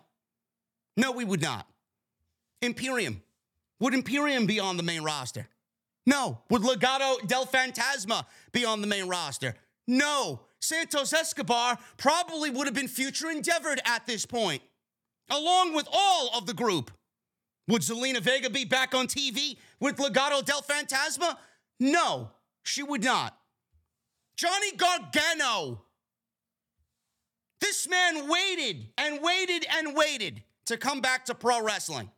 No, 0.96 1.10
we 1.10 1.24
would 1.24 1.42
not. 1.42 1.66
Imperium. 2.60 3.22
Would 3.80 3.92
Imperium 3.92 4.46
be 4.46 4.60
on 4.60 4.76
the 4.76 4.84
main 4.84 5.02
roster? 5.02 5.48
No. 6.06 6.38
Would 6.48 6.62
Legado 6.62 7.26
del 7.26 7.44
Fantasma 7.44 8.24
be 8.52 8.64
on 8.64 8.82
the 8.82 8.86
main 8.86 9.08
roster? 9.08 9.56
No. 9.88 10.42
Santos 10.60 11.12
Escobar 11.12 11.76
probably 11.96 12.50
would 12.50 12.68
have 12.68 12.74
been 12.74 12.86
future 12.86 13.30
endeavored 13.30 13.80
at 13.84 14.06
this 14.06 14.26
point, 14.26 14.62
along 15.28 15.74
with 15.74 15.88
all 15.92 16.30
of 16.36 16.46
the 16.46 16.54
group. 16.54 16.92
Would 17.66 17.82
Zelina 17.82 18.20
Vega 18.20 18.48
be 18.48 18.64
back 18.64 18.94
on 18.94 19.08
TV 19.08 19.56
with 19.80 19.96
Legado 19.96 20.44
del 20.44 20.62
Fantasma? 20.62 21.36
No, 21.82 22.30
she 22.62 22.84
would 22.84 23.02
not. 23.02 23.36
Johnny 24.36 24.70
Gargano. 24.76 25.82
This 27.60 27.88
man 27.88 28.28
waited 28.28 28.86
and 28.96 29.20
waited 29.20 29.66
and 29.68 29.96
waited 29.96 30.44
to 30.66 30.76
come 30.76 31.00
back 31.00 31.24
to 31.24 31.34
pro 31.34 31.60
wrestling. 31.60 32.08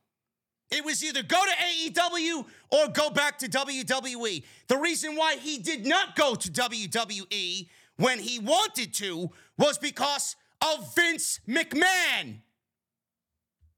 It 0.71 0.85
was 0.85 1.03
either 1.03 1.23
go 1.23 1.41
to 1.41 1.91
AEW 1.91 2.45
or 2.73 2.89
go 2.89 3.09
back 3.09 3.39
to 3.39 3.49
WWE. 3.49 4.45
The 4.69 4.77
reason 4.77 5.17
why 5.17 5.37
he 5.37 5.57
did 5.57 5.87
not 5.87 6.15
go 6.15 6.35
to 6.35 6.51
WWE 6.51 7.69
when 7.97 8.19
he 8.19 8.39
wanted 8.39 8.93
to 8.95 9.31
was 9.57 9.79
because 9.79 10.37
of 10.61 10.95
Vince 10.95 11.41
McMahon. 11.49 12.41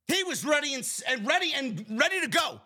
He 0.09 0.25
was 0.25 0.45
ready 0.45 0.75
and, 0.75 0.85
ready 1.25 1.53
and 1.55 1.85
ready 1.91 2.21
to 2.23 2.29
go 2.29 2.61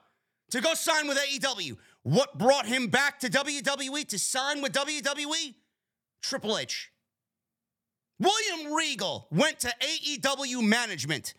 to 0.51 0.61
go 0.61 0.75
sign 0.75 1.09
with 1.09 1.19
AEW. 1.19 1.77
What 2.03 2.39
brought 2.39 2.67
him 2.67 2.89
back 2.89 3.21
to 3.21 3.29
WWE 3.29 4.07
to 4.09 4.19
sign 4.19 4.63
with 4.63 4.73
WWE? 4.73 5.55
Triple 6.23 6.57
H. 6.57 6.91
William 8.19 8.75
Regal 8.75 9.27
went 9.31 9.61
to 9.61 9.73
AEW 9.81 10.63
management, 10.63 11.35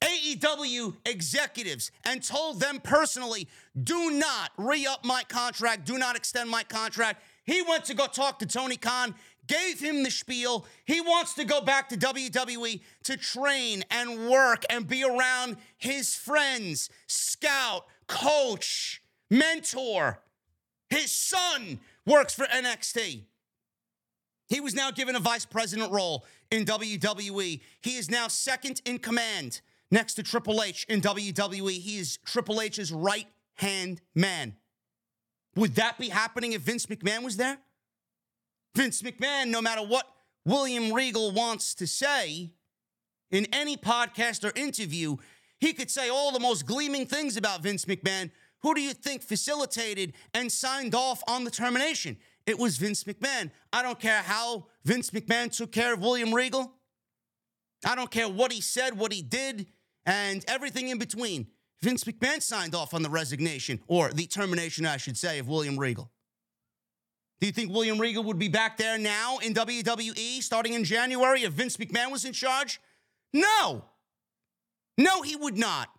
AEW 0.00 0.96
executives, 1.06 1.90
and 2.04 2.22
told 2.22 2.60
them 2.60 2.80
personally 2.82 3.48
do 3.80 4.10
not 4.10 4.50
re 4.56 4.86
up 4.86 5.04
my 5.04 5.22
contract, 5.28 5.84
do 5.84 5.98
not 5.98 6.16
extend 6.16 6.50
my 6.50 6.64
contract. 6.64 7.22
He 7.44 7.62
went 7.62 7.84
to 7.86 7.94
go 7.94 8.06
talk 8.06 8.38
to 8.40 8.46
Tony 8.46 8.76
Khan, 8.76 9.14
gave 9.46 9.80
him 9.80 10.02
the 10.02 10.10
spiel. 10.10 10.66
He 10.84 11.00
wants 11.00 11.34
to 11.34 11.44
go 11.44 11.60
back 11.60 11.88
to 11.90 11.96
WWE 11.96 12.80
to 13.04 13.16
train 13.16 13.84
and 13.90 14.28
work 14.28 14.64
and 14.70 14.86
be 14.86 15.04
around 15.04 15.56
his 15.76 16.14
friends, 16.14 16.88
scout, 17.06 17.86
coach 18.08 19.00
mentor. 19.34 20.20
His 20.90 21.10
son 21.10 21.80
works 22.06 22.34
for 22.34 22.44
NXT. 22.46 23.24
He 24.48 24.60
was 24.60 24.74
now 24.74 24.90
given 24.90 25.16
a 25.16 25.20
vice 25.20 25.46
president 25.46 25.90
role 25.90 26.24
in 26.50 26.64
WWE. 26.64 27.60
He 27.80 27.96
is 27.96 28.10
now 28.10 28.28
second 28.28 28.82
in 28.84 28.98
command 28.98 29.60
next 29.90 30.14
to 30.14 30.22
Triple 30.22 30.62
H 30.62 30.86
in 30.88 31.00
WWE. 31.00 31.72
He 31.72 31.98
is 31.98 32.18
Triple 32.24 32.60
H's 32.60 32.92
right 32.92 33.26
hand 33.54 34.00
man. 34.14 34.54
Would 35.56 35.76
that 35.76 35.98
be 35.98 36.08
happening 36.08 36.52
if 36.52 36.62
Vince 36.62 36.86
McMahon 36.86 37.24
was 37.24 37.36
there? 37.36 37.58
Vince 38.74 39.02
McMahon, 39.02 39.48
no 39.48 39.62
matter 39.62 39.82
what 39.82 40.06
William 40.44 40.92
Regal 40.92 41.30
wants 41.30 41.74
to 41.76 41.86
say 41.86 42.50
in 43.30 43.46
any 43.52 43.76
podcast 43.76 44.44
or 44.44 44.52
interview, 44.58 45.16
he 45.60 45.72
could 45.72 45.90
say 45.90 46.08
all 46.08 46.32
the 46.32 46.40
most 46.40 46.66
gleaming 46.66 47.06
things 47.06 47.36
about 47.36 47.62
Vince 47.62 47.84
McMahon, 47.84 48.30
who 48.64 48.74
do 48.74 48.80
you 48.80 48.94
think 48.94 49.22
facilitated 49.22 50.14
and 50.32 50.50
signed 50.50 50.94
off 50.94 51.22
on 51.28 51.44
the 51.44 51.50
termination? 51.50 52.16
It 52.46 52.58
was 52.58 52.78
Vince 52.78 53.04
McMahon. 53.04 53.50
I 53.74 53.82
don't 53.82 54.00
care 54.00 54.22
how 54.22 54.68
Vince 54.86 55.10
McMahon 55.10 55.54
took 55.54 55.70
care 55.70 55.92
of 55.92 56.00
William 56.00 56.34
Regal. 56.34 56.72
I 57.86 57.94
don't 57.94 58.10
care 58.10 58.26
what 58.26 58.52
he 58.52 58.62
said, 58.62 58.96
what 58.96 59.12
he 59.12 59.20
did, 59.20 59.66
and 60.06 60.42
everything 60.48 60.88
in 60.88 60.96
between. 60.96 61.48
Vince 61.82 62.04
McMahon 62.04 62.40
signed 62.40 62.74
off 62.74 62.94
on 62.94 63.02
the 63.02 63.10
resignation, 63.10 63.80
or 63.86 64.10
the 64.10 64.26
termination, 64.26 64.86
I 64.86 64.96
should 64.96 65.18
say, 65.18 65.38
of 65.38 65.46
William 65.46 65.78
Regal. 65.78 66.10
Do 67.40 67.46
you 67.46 67.52
think 67.52 67.70
William 67.70 68.00
Regal 68.00 68.24
would 68.24 68.38
be 68.38 68.48
back 68.48 68.78
there 68.78 68.96
now 68.96 69.36
in 69.38 69.52
WWE 69.52 70.42
starting 70.42 70.72
in 70.72 70.84
January 70.84 71.42
if 71.42 71.52
Vince 71.52 71.76
McMahon 71.76 72.10
was 72.10 72.24
in 72.24 72.32
charge? 72.32 72.80
No. 73.34 73.84
No, 74.96 75.20
he 75.20 75.36
would 75.36 75.58
not. 75.58 75.90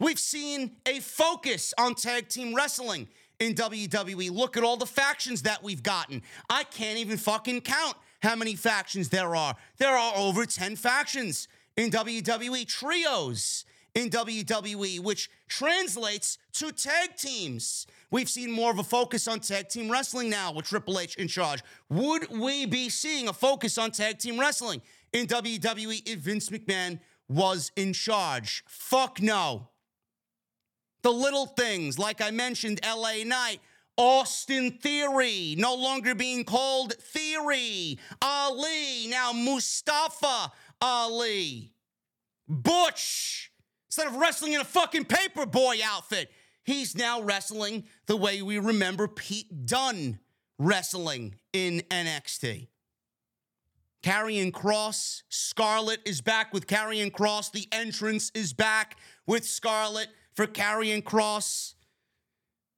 We've 0.00 0.18
seen 0.18 0.72
a 0.86 0.98
focus 1.00 1.74
on 1.78 1.94
tag 1.94 2.28
team 2.28 2.54
wrestling 2.54 3.06
in 3.38 3.54
WWE. 3.54 4.30
Look 4.30 4.56
at 4.56 4.64
all 4.64 4.78
the 4.78 4.86
factions 4.86 5.42
that 5.42 5.62
we've 5.62 5.82
gotten. 5.82 6.22
I 6.48 6.64
can't 6.64 6.98
even 6.98 7.18
fucking 7.18 7.60
count 7.60 7.96
how 8.22 8.34
many 8.34 8.54
factions 8.54 9.10
there 9.10 9.36
are. 9.36 9.54
There 9.76 9.94
are 9.94 10.14
over 10.16 10.46
10 10.46 10.76
factions 10.76 11.48
in 11.76 11.90
WWE, 11.90 12.66
trios 12.66 13.66
in 13.94 14.08
WWE, 14.08 15.00
which 15.00 15.30
translates 15.48 16.38
to 16.52 16.72
tag 16.72 17.16
teams. 17.16 17.86
We've 18.10 18.28
seen 18.28 18.50
more 18.50 18.70
of 18.70 18.78
a 18.78 18.84
focus 18.84 19.28
on 19.28 19.40
tag 19.40 19.68
team 19.68 19.90
wrestling 19.90 20.30
now 20.30 20.52
with 20.52 20.64
Triple 20.64 20.98
H 20.98 21.14
in 21.16 21.28
charge. 21.28 21.62
Would 21.90 22.30
we 22.30 22.64
be 22.64 22.88
seeing 22.88 23.28
a 23.28 23.34
focus 23.34 23.76
on 23.76 23.90
tag 23.90 24.18
team 24.18 24.40
wrestling 24.40 24.80
in 25.12 25.26
WWE 25.26 26.08
if 26.08 26.20
Vince 26.20 26.48
McMahon 26.48 27.00
was 27.28 27.70
in 27.76 27.92
charge? 27.92 28.64
Fuck 28.66 29.20
no. 29.20 29.68
The 31.02 31.12
little 31.12 31.46
things, 31.46 31.98
like 31.98 32.20
I 32.20 32.30
mentioned, 32.30 32.80
LA 32.84 33.24
Knight, 33.24 33.60
Austin 33.96 34.72
Theory, 34.72 35.54
no 35.58 35.74
longer 35.74 36.14
being 36.14 36.44
called 36.44 36.94
Theory, 36.94 37.98
Ali, 38.22 39.06
now 39.08 39.32
Mustafa 39.32 40.52
Ali, 40.80 41.72
Butch, 42.48 43.50
Instead 43.90 44.06
of 44.06 44.16
wrestling 44.16 44.52
in 44.52 44.60
a 44.60 44.64
fucking 44.64 45.04
paperboy 45.04 45.80
outfit, 45.84 46.30
he's 46.62 46.96
now 46.96 47.20
wrestling 47.20 47.82
the 48.06 48.16
way 48.16 48.40
we 48.40 48.56
remember 48.56 49.08
Pete 49.08 49.66
Dunne 49.66 50.20
wrestling 50.60 51.34
in 51.52 51.80
NXT. 51.90 52.68
Karrion 54.04 54.52
Kross, 54.52 55.22
Scarlett 55.28 55.98
is 56.06 56.20
back 56.20 56.54
with 56.54 56.68
Karrion 56.68 57.10
Kross. 57.10 57.50
The 57.50 57.66
entrance 57.72 58.30
is 58.32 58.52
back 58.52 58.96
with 59.26 59.44
Scarlett 59.44 60.08
for 60.40 60.46
Karrion 60.46 61.02
Kross. 61.02 61.74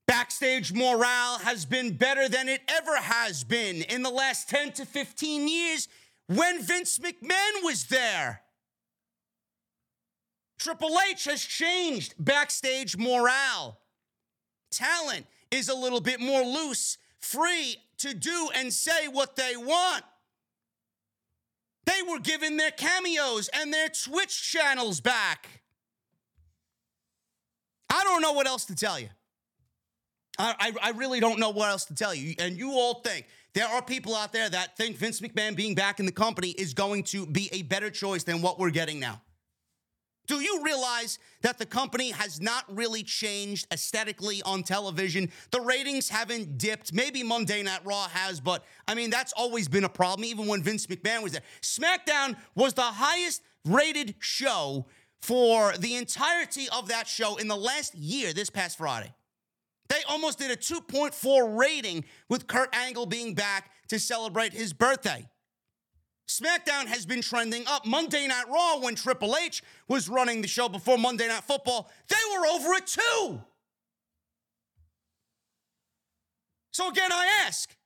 Backstage 0.08 0.72
morale 0.72 1.38
has 1.38 1.64
been 1.64 1.96
better 1.96 2.28
than 2.28 2.48
it 2.48 2.60
ever 2.66 2.96
has 2.96 3.44
been 3.44 3.82
in 3.82 4.02
the 4.02 4.10
last 4.10 4.48
10 4.48 4.72
to 4.72 4.84
15 4.84 5.46
years 5.46 5.86
when 6.26 6.60
Vince 6.60 6.98
McMahon 6.98 7.62
was 7.62 7.84
there. 7.84 8.42
Triple 10.58 10.98
H 11.08 11.22
has 11.26 11.40
changed 11.40 12.14
backstage 12.18 12.96
morale. 12.96 13.78
Talent 14.72 15.26
is 15.52 15.68
a 15.68 15.74
little 15.76 16.00
bit 16.00 16.18
more 16.18 16.42
loose, 16.42 16.98
free 17.20 17.76
to 17.98 18.12
do 18.12 18.50
and 18.56 18.72
say 18.72 19.06
what 19.06 19.36
they 19.36 19.56
want. 19.56 20.02
They 21.86 22.02
were 22.10 22.18
given 22.18 22.56
their 22.56 22.72
cameos 22.72 23.48
and 23.54 23.72
their 23.72 23.88
Twitch 23.88 24.50
channels 24.50 25.00
back. 25.00 25.61
I 27.92 28.04
don't 28.04 28.22
know 28.22 28.32
what 28.32 28.46
else 28.46 28.64
to 28.66 28.74
tell 28.74 28.98
you. 28.98 29.08
I, 30.38 30.54
I, 30.58 30.88
I, 30.88 30.90
really 30.92 31.20
don't 31.20 31.38
know 31.38 31.50
what 31.50 31.68
else 31.68 31.84
to 31.86 31.94
tell 31.94 32.14
you. 32.14 32.34
And 32.38 32.56
you 32.56 32.72
all 32.72 33.02
think 33.02 33.26
there 33.52 33.66
are 33.66 33.82
people 33.82 34.16
out 34.16 34.32
there 34.32 34.48
that 34.48 34.78
think 34.78 34.96
Vince 34.96 35.20
McMahon 35.20 35.54
being 35.54 35.74
back 35.74 36.00
in 36.00 36.06
the 36.06 36.12
company 36.12 36.50
is 36.52 36.72
going 36.72 37.02
to 37.04 37.26
be 37.26 37.50
a 37.52 37.60
better 37.62 37.90
choice 37.90 38.24
than 38.24 38.40
what 38.40 38.58
we're 38.58 38.70
getting 38.70 38.98
now. 38.98 39.20
Do 40.28 40.40
you 40.40 40.62
realize 40.64 41.18
that 41.42 41.58
the 41.58 41.66
company 41.66 42.12
has 42.12 42.40
not 42.40 42.64
really 42.74 43.02
changed 43.02 43.66
aesthetically 43.72 44.40
on 44.44 44.62
television? 44.62 45.30
The 45.50 45.60
ratings 45.60 46.08
haven't 46.08 46.56
dipped. 46.56 46.94
Maybe 46.94 47.22
Monday 47.22 47.62
Night 47.62 47.80
Raw 47.84 48.08
has, 48.08 48.40
but 48.40 48.64
I 48.88 48.94
mean, 48.94 49.10
that's 49.10 49.34
always 49.34 49.68
been 49.68 49.84
a 49.84 49.88
problem, 49.90 50.24
even 50.24 50.46
when 50.46 50.62
Vince 50.62 50.86
McMahon 50.86 51.22
was 51.22 51.32
there. 51.32 51.42
SmackDown 51.60 52.36
was 52.54 52.72
the 52.72 52.82
highest 52.82 53.42
rated 53.64 54.14
show 54.20 54.86
for 55.22 55.72
the 55.78 55.94
entirety 55.94 56.68
of 56.76 56.88
that 56.88 57.06
show 57.06 57.36
in 57.36 57.48
the 57.48 57.56
last 57.56 57.94
year, 57.94 58.32
this 58.32 58.50
past 58.50 58.78
Friday. 58.78 59.14
They 59.88 60.02
almost 60.08 60.38
did 60.38 60.50
a 60.50 60.56
2.4 60.56 61.58
rating 61.58 62.04
with 62.28 62.46
Kurt 62.46 62.74
Angle 62.74 63.06
being 63.06 63.34
back 63.34 63.70
to 63.88 63.98
celebrate 63.98 64.52
his 64.52 64.72
birthday. 64.72 65.28
SmackDown 66.28 66.86
has 66.86 67.04
been 67.04 67.20
trending 67.20 67.64
up. 67.66 67.84
Monday 67.84 68.26
Night 68.26 68.48
Raw, 68.48 68.78
when 68.80 68.94
Triple 68.94 69.36
H 69.36 69.62
was 69.86 70.08
running 70.08 70.40
the 70.40 70.48
show 70.48 70.68
before 70.68 70.96
Monday 70.96 71.28
Night 71.28 71.44
Football, 71.44 71.90
they 72.08 72.16
were 72.32 72.46
over 72.46 72.74
at 72.74 72.86
two. 72.86 73.40
So 76.70 76.88
again, 76.88 77.12
I 77.12 77.44
ask, 77.46 77.76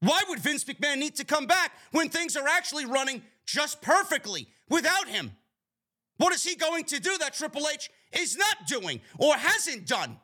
why 0.00 0.22
would 0.28 0.38
Vince 0.38 0.64
McMahon 0.64 0.98
need 0.98 1.16
to 1.16 1.24
come 1.24 1.46
back 1.46 1.72
when 1.92 2.08
things 2.08 2.36
are 2.36 2.48
actually 2.48 2.86
running 2.86 3.22
just 3.44 3.82
perfectly 3.82 4.48
without 4.70 5.08
him? 5.08 5.32
What 6.18 6.34
is 6.34 6.44
he 6.44 6.54
going 6.54 6.84
to 6.84 7.00
do 7.00 7.16
that 7.18 7.34
Triple 7.34 7.66
H 7.72 7.90
is 8.12 8.36
not 8.36 8.66
doing 8.66 9.00
or 9.18 9.34
hasn't 9.34 9.86
done? 9.86 10.18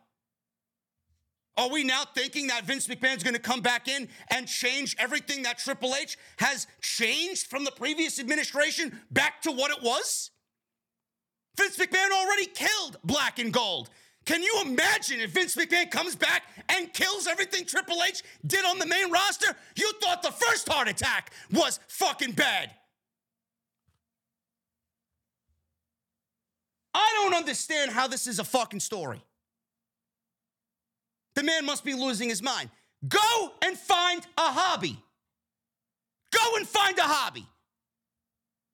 Are 1.56 1.70
we 1.70 1.84
now 1.84 2.02
thinking 2.14 2.48
that 2.48 2.64
Vince 2.64 2.88
McMahon's 2.88 3.22
going 3.22 3.34
to 3.34 3.40
come 3.40 3.60
back 3.60 3.86
in 3.86 4.08
and 4.30 4.48
change 4.48 4.96
everything 4.98 5.44
that 5.44 5.58
Triple 5.58 5.94
H 5.94 6.18
has 6.38 6.66
changed 6.80 7.46
from 7.46 7.64
the 7.64 7.70
previous 7.70 8.18
administration 8.18 9.00
back 9.12 9.40
to 9.42 9.52
what 9.52 9.70
it 9.70 9.80
was? 9.80 10.30
Vince 11.56 11.78
McMahon 11.78 12.10
already 12.10 12.46
killed 12.46 12.98
black 13.04 13.38
and 13.38 13.52
gold. 13.52 13.88
Can 14.24 14.42
you 14.42 14.62
imagine 14.64 15.20
if 15.20 15.30
Vince 15.30 15.54
McMahon 15.54 15.90
comes 15.90 16.16
back 16.16 16.42
and 16.70 16.92
kills 16.92 17.28
everything 17.28 17.66
Triple 17.66 18.02
H 18.02 18.22
did 18.44 18.64
on 18.64 18.80
the 18.80 18.86
main 18.86 19.12
roster? 19.12 19.54
You 19.76 19.92
thought 20.02 20.22
the 20.22 20.32
first 20.32 20.68
heart 20.68 20.88
attack 20.88 21.32
was 21.52 21.78
fucking 21.86 22.32
bad. 22.32 22.72
I 26.94 27.10
don't 27.22 27.34
understand 27.34 27.90
how 27.90 28.06
this 28.06 28.26
is 28.26 28.38
a 28.38 28.44
fucking 28.44 28.80
story. 28.80 29.20
The 31.34 31.42
man 31.42 31.66
must 31.66 31.84
be 31.84 31.94
losing 31.94 32.28
his 32.28 32.42
mind. 32.42 32.70
Go 33.06 33.52
and 33.62 33.76
find 33.76 34.22
a 34.38 34.42
hobby. 34.42 34.96
Go 36.30 36.56
and 36.56 36.66
find 36.66 36.96
a 36.98 37.02
hobby. 37.02 37.46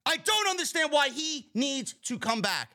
I 0.05 0.19
don't 0.19 0.49
understand 0.49 0.93
why 0.93 1.09
he 1.09 1.49
needs 1.55 1.95
to 2.05 2.19
come 2.19 2.43
back. 2.43 2.71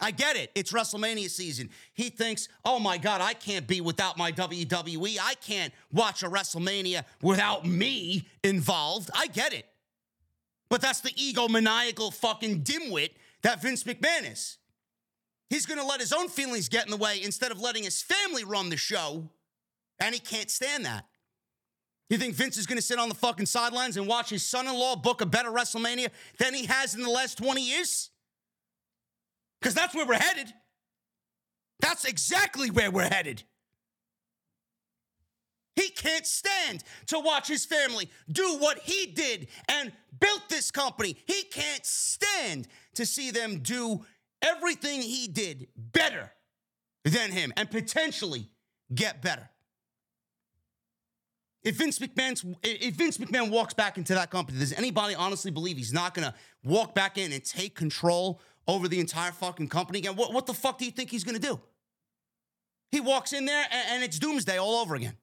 I 0.00 0.10
get 0.10 0.36
it. 0.36 0.50
It's 0.54 0.72
WrestleMania 0.72 1.30
season. 1.30 1.70
He 1.94 2.08
thinks, 2.10 2.48
oh 2.64 2.78
my 2.78 2.98
God, 2.98 3.20
I 3.20 3.34
can't 3.34 3.66
be 3.66 3.80
without 3.80 4.18
my 4.18 4.32
WWE. 4.32 5.18
I 5.22 5.34
can't 5.34 5.72
watch 5.92 6.22
a 6.22 6.28
WrestleMania 6.28 7.04
without 7.22 7.64
me 7.64 8.26
involved. 8.42 9.10
I 9.14 9.28
get 9.28 9.52
it. 9.52 9.66
But 10.68 10.80
that's 10.80 11.00
the 11.00 11.10
egomaniacal 11.10 12.14
fucking 12.14 12.62
dimwit 12.62 13.10
that 13.42 13.60
Vince 13.62 13.84
McMahon 13.84 14.30
is. 14.30 14.58
He's 15.50 15.66
going 15.66 15.78
to 15.78 15.86
let 15.86 16.00
his 16.00 16.12
own 16.12 16.28
feelings 16.28 16.68
get 16.68 16.84
in 16.84 16.90
the 16.90 16.96
way 16.96 17.22
instead 17.22 17.52
of 17.52 17.60
letting 17.60 17.84
his 17.84 18.02
family 18.02 18.44
run 18.44 18.70
the 18.70 18.76
show. 18.76 19.28
And 20.00 20.14
he 20.14 20.20
can't 20.20 20.50
stand 20.50 20.84
that. 20.86 21.06
You 22.08 22.18
think 22.18 22.34
Vince 22.34 22.56
is 22.56 22.66
going 22.66 22.76
to 22.76 22.82
sit 22.82 22.98
on 22.98 23.08
the 23.08 23.14
fucking 23.14 23.46
sidelines 23.46 23.96
and 23.96 24.06
watch 24.06 24.30
his 24.30 24.44
son 24.44 24.66
in 24.66 24.74
law 24.74 24.96
book 24.96 25.20
a 25.20 25.26
better 25.26 25.50
WrestleMania 25.50 26.08
than 26.38 26.54
he 26.54 26.66
has 26.66 26.94
in 26.94 27.02
the 27.02 27.10
last 27.10 27.38
20 27.38 27.62
years? 27.62 28.10
Because 29.60 29.74
that's 29.74 29.94
where 29.94 30.06
we're 30.06 30.14
headed. 30.14 30.52
That's 31.80 32.04
exactly 32.04 32.70
where 32.70 32.90
we're 32.90 33.08
headed. 33.08 33.42
He 35.74 35.88
can't 35.88 36.26
stand 36.26 36.84
to 37.06 37.18
watch 37.18 37.48
his 37.48 37.64
family 37.64 38.10
do 38.30 38.56
what 38.58 38.78
he 38.80 39.06
did 39.06 39.48
and 39.68 39.92
built 40.20 40.48
this 40.48 40.70
company. 40.70 41.16
He 41.26 41.44
can't 41.44 41.84
stand 41.86 42.68
to 42.94 43.06
see 43.06 43.30
them 43.30 43.60
do 43.60 44.04
everything 44.40 45.02
he 45.02 45.28
did 45.28 45.68
better 45.76 46.32
than 47.04 47.30
him 47.30 47.52
and 47.56 47.70
potentially 47.70 48.50
get 48.94 49.22
better. 49.22 49.48
If 51.62 51.76
Vince 51.76 52.00
McMahon's 52.00 52.44
if 52.62 52.94
Vince 52.94 53.18
McMahon 53.18 53.50
walks 53.50 53.72
back 53.72 53.96
into 53.96 54.14
that 54.14 54.30
company, 54.30 54.58
does 54.58 54.72
anybody 54.72 55.14
honestly 55.14 55.50
believe 55.50 55.76
he's 55.76 55.92
not 55.92 56.12
gonna 56.12 56.34
walk 56.64 56.94
back 56.94 57.18
in 57.18 57.32
and 57.32 57.44
take 57.44 57.76
control 57.76 58.40
over 58.66 58.88
the 58.88 58.98
entire 58.98 59.30
fucking 59.30 59.68
company 59.68 60.00
again? 60.00 60.16
What, 60.16 60.32
what 60.32 60.46
the 60.46 60.54
fuck 60.54 60.78
do 60.78 60.84
you 60.84 60.90
think 60.90 61.10
he's 61.10 61.24
gonna 61.24 61.38
do? 61.38 61.60
He 62.90 63.00
walks 63.00 63.32
in 63.32 63.46
there 63.46 63.64
and, 63.70 63.84
and 63.90 64.02
it's 64.02 64.18
doomsday 64.18 64.58
all 64.58 64.80
over 64.80 64.96
again. 64.96 65.16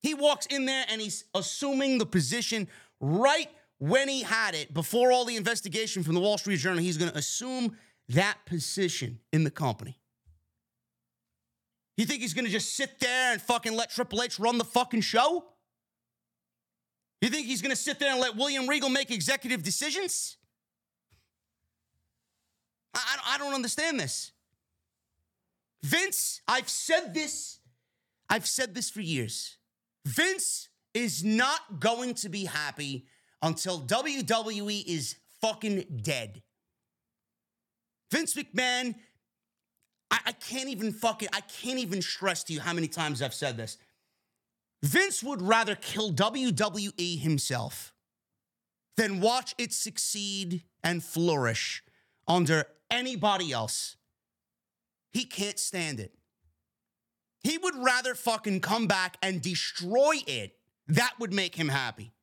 He 0.00 0.12
walks 0.12 0.44
in 0.46 0.66
there 0.66 0.84
and 0.90 1.00
he's 1.00 1.24
assuming 1.34 1.96
the 1.96 2.04
position 2.04 2.68
right 3.00 3.48
when 3.78 4.08
he 4.08 4.22
had 4.22 4.54
it, 4.54 4.72
before 4.72 5.12
all 5.12 5.24
the 5.24 5.36
investigation 5.36 6.02
from 6.02 6.14
the 6.14 6.20
Wall 6.20 6.38
Street 6.38 6.58
Journal, 6.58 6.78
he's 6.78 6.96
going 6.96 7.10
to 7.10 7.18
assume 7.18 7.76
that 8.10 8.38
position 8.46 9.18
in 9.32 9.44
the 9.44 9.50
company. 9.50 9.98
You 11.96 12.06
think 12.06 12.22
he's 12.22 12.34
going 12.34 12.44
to 12.44 12.50
just 12.50 12.74
sit 12.74 12.98
there 13.00 13.32
and 13.32 13.40
fucking 13.40 13.74
let 13.74 13.90
Triple 13.90 14.22
H 14.22 14.38
run 14.38 14.58
the 14.58 14.64
fucking 14.64 15.00
show? 15.00 15.44
You 17.20 17.28
think 17.28 17.46
he's 17.46 17.62
going 17.62 17.70
to 17.70 17.76
sit 17.76 17.98
there 17.98 18.10
and 18.10 18.20
let 18.20 18.36
William 18.36 18.68
Regal 18.68 18.90
make 18.90 19.10
executive 19.10 19.62
decisions? 19.62 20.36
I, 22.92 23.18
I 23.28 23.38
don't 23.38 23.54
understand 23.54 23.98
this. 23.98 24.32
Vince, 25.82 26.40
I've 26.48 26.68
said 26.68 27.14
this, 27.14 27.60
I've 28.28 28.46
said 28.46 28.74
this 28.74 28.90
for 28.90 29.00
years. 29.00 29.58
Vince 30.06 30.68
is 30.92 31.24
not 31.24 31.80
going 31.80 32.14
to 32.14 32.28
be 32.28 32.44
happy 32.44 33.06
until 33.44 33.82
WWE 33.82 34.84
is 34.86 35.16
fucking 35.42 35.84
dead. 36.02 36.42
Vince 38.10 38.34
McMahon, 38.34 38.94
I, 40.10 40.18
I, 40.26 40.32
can't 40.32 40.70
even 40.70 40.92
fucking, 40.92 41.28
I 41.32 41.40
can't 41.40 41.78
even 41.78 42.00
stress 42.00 42.42
to 42.44 42.54
you 42.54 42.60
how 42.60 42.72
many 42.72 42.88
times 42.88 43.20
I've 43.20 43.34
said 43.34 43.58
this. 43.58 43.76
Vince 44.82 45.22
would 45.22 45.42
rather 45.42 45.74
kill 45.74 46.10
WWE 46.12 47.20
himself 47.20 47.92
than 48.96 49.20
watch 49.20 49.54
it 49.58 49.74
succeed 49.74 50.62
and 50.82 51.04
flourish 51.04 51.82
under 52.26 52.64
anybody 52.90 53.52
else. 53.52 53.96
He 55.12 55.24
can't 55.24 55.58
stand 55.58 56.00
it. 56.00 56.14
He 57.40 57.58
would 57.58 57.76
rather 57.76 58.14
fucking 58.14 58.60
come 58.60 58.86
back 58.86 59.18
and 59.20 59.42
destroy 59.42 60.14
it. 60.26 60.56
That 60.88 61.12
would 61.18 61.32
make 61.32 61.56
him 61.56 61.68
happy. 61.68 62.13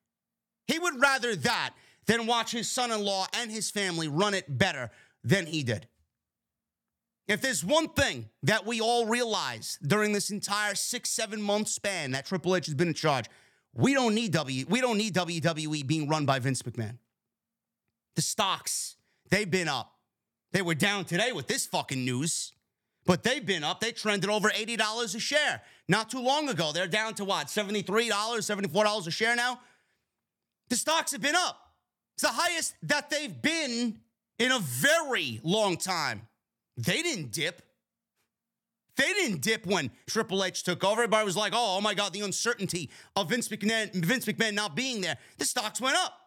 He 0.71 0.79
would 0.79 1.01
rather 1.01 1.35
that 1.35 1.73
than 2.05 2.27
watch 2.27 2.51
his 2.51 2.71
son 2.71 2.91
in 2.91 3.03
law 3.03 3.27
and 3.33 3.51
his 3.51 3.69
family 3.69 4.07
run 4.07 4.33
it 4.33 4.45
better 4.57 4.89
than 5.21 5.45
he 5.45 5.63
did. 5.63 5.87
If 7.27 7.41
there's 7.41 7.63
one 7.63 7.89
thing 7.89 8.29
that 8.43 8.65
we 8.65 8.79
all 8.79 9.05
realize 9.05 9.77
during 9.85 10.13
this 10.13 10.31
entire 10.31 10.75
six, 10.75 11.09
seven 11.09 11.41
month 11.41 11.67
span 11.67 12.11
that 12.11 12.25
Triple 12.25 12.55
H 12.55 12.67
has 12.67 12.75
been 12.75 12.87
in 12.87 12.93
charge, 12.93 13.25
we 13.73 13.93
don't 13.93 14.15
need 14.15 14.31
W. 14.31 14.65
We 14.69 14.79
don't 14.79 14.97
need 14.97 15.13
WWE 15.13 15.85
being 15.85 16.07
run 16.07 16.25
by 16.25 16.39
Vince 16.39 16.61
McMahon. 16.61 16.97
The 18.15 18.21
stocks, 18.21 18.95
they've 19.29 19.49
been 19.49 19.67
up. 19.67 19.93
They 20.53 20.61
were 20.61 20.75
down 20.75 21.03
today 21.03 21.33
with 21.33 21.47
this 21.47 21.65
fucking 21.65 22.03
news, 22.03 22.53
but 23.05 23.23
they've 23.23 23.45
been 23.45 23.63
up. 23.65 23.81
They 23.81 23.91
trended 23.91 24.29
over 24.29 24.49
$80 24.49 25.15
a 25.15 25.19
share 25.19 25.61
not 25.89 26.09
too 26.09 26.21
long 26.21 26.47
ago. 26.47 26.71
They're 26.73 26.87
down 26.87 27.13
to 27.15 27.25
what, 27.25 27.47
$73, 27.47 27.83
$74 28.09 29.07
a 29.07 29.11
share 29.11 29.35
now? 29.35 29.59
The 30.71 30.77
stocks 30.77 31.11
have 31.11 31.19
been 31.19 31.35
up. 31.35 31.73
It's 32.15 32.23
the 32.23 32.29
highest 32.29 32.75
that 32.83 33.09
they've 33.09 33.41
been 33.41 33.99
in 34.39 34.51
a 34.53 34.59
very 34.59 35.41
long 35.43 35.75
time. 35.75 36.21
They 36.77 37.01
didn't 37.01 37.33
dip. 37.33 37.61
They 38.95 39.11
didn't 39.11 39.41
dip 39.41 39.65
when 39.65 39.91
Triple 40.07 40.45
H 40.45 40.63
took 40.63 40.85
over. 40.85 41.01
Everybody 41.01 41.25
was 41.25 41.35
like, 41.35 41.51
oh, 41.53 41.75
oh 41.77 41.81
my 41.81 41.93
God, 41.93 42.13
the 42.13 42.21
uncertainty 42.21 42.89
of 43.17 43.27
Vince 43.27 43.49
McMahon, 43.49 43.93
Vince 43.93 44.25
McMahon 44.25 44.53
not 44.53 44.73
being 44.73 45.01
there. 45.01 45.17
The 45.39 45.43
stocks 45.43 45.81
went 45.81 45.97
up. 45.97 46.17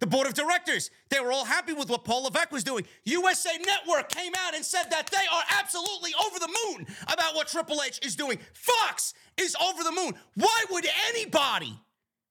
The 0.00 0.06
board 0.06 0.26
of 0.26 0.34
directors, 0.34 0.90
they 1.08 1.18
were 1.18 1.32
all 1.32 1.46
happy 1.46 1.72
with 1.72 1.88
what 1.88 2.04
Paul 2.04 2.24
Levesque 2.24 2.52
was 2.52 2.64
doing. 2.64 2.84
USA 3.04 3.56
Network 3.64 4.10
came 4.10 4.34
out 4.46 4.54
and 4.54 4.62
said 4.62 4.90
that 4.90 5.06
they 5.06 5.24
are 5.32 5.42
absolutely 5.58 6.10
over 6.26 6.38
the 6.38 6.54
moon 6.66 6.86
about 7.10 7.34
what 7.34 7.48
Triple 7.48 7.80
H 7.82 7.98
is 8.04 8.14
doing. 8.14 8.38
Fox 8.52 9.14
is 9.38 9.56
over 9.56 9.82
the 9.82 9.92
moon. 9.92 10.12
Why 10.34 10.64
would 10.70 10.86
anybody, 11.08 11.80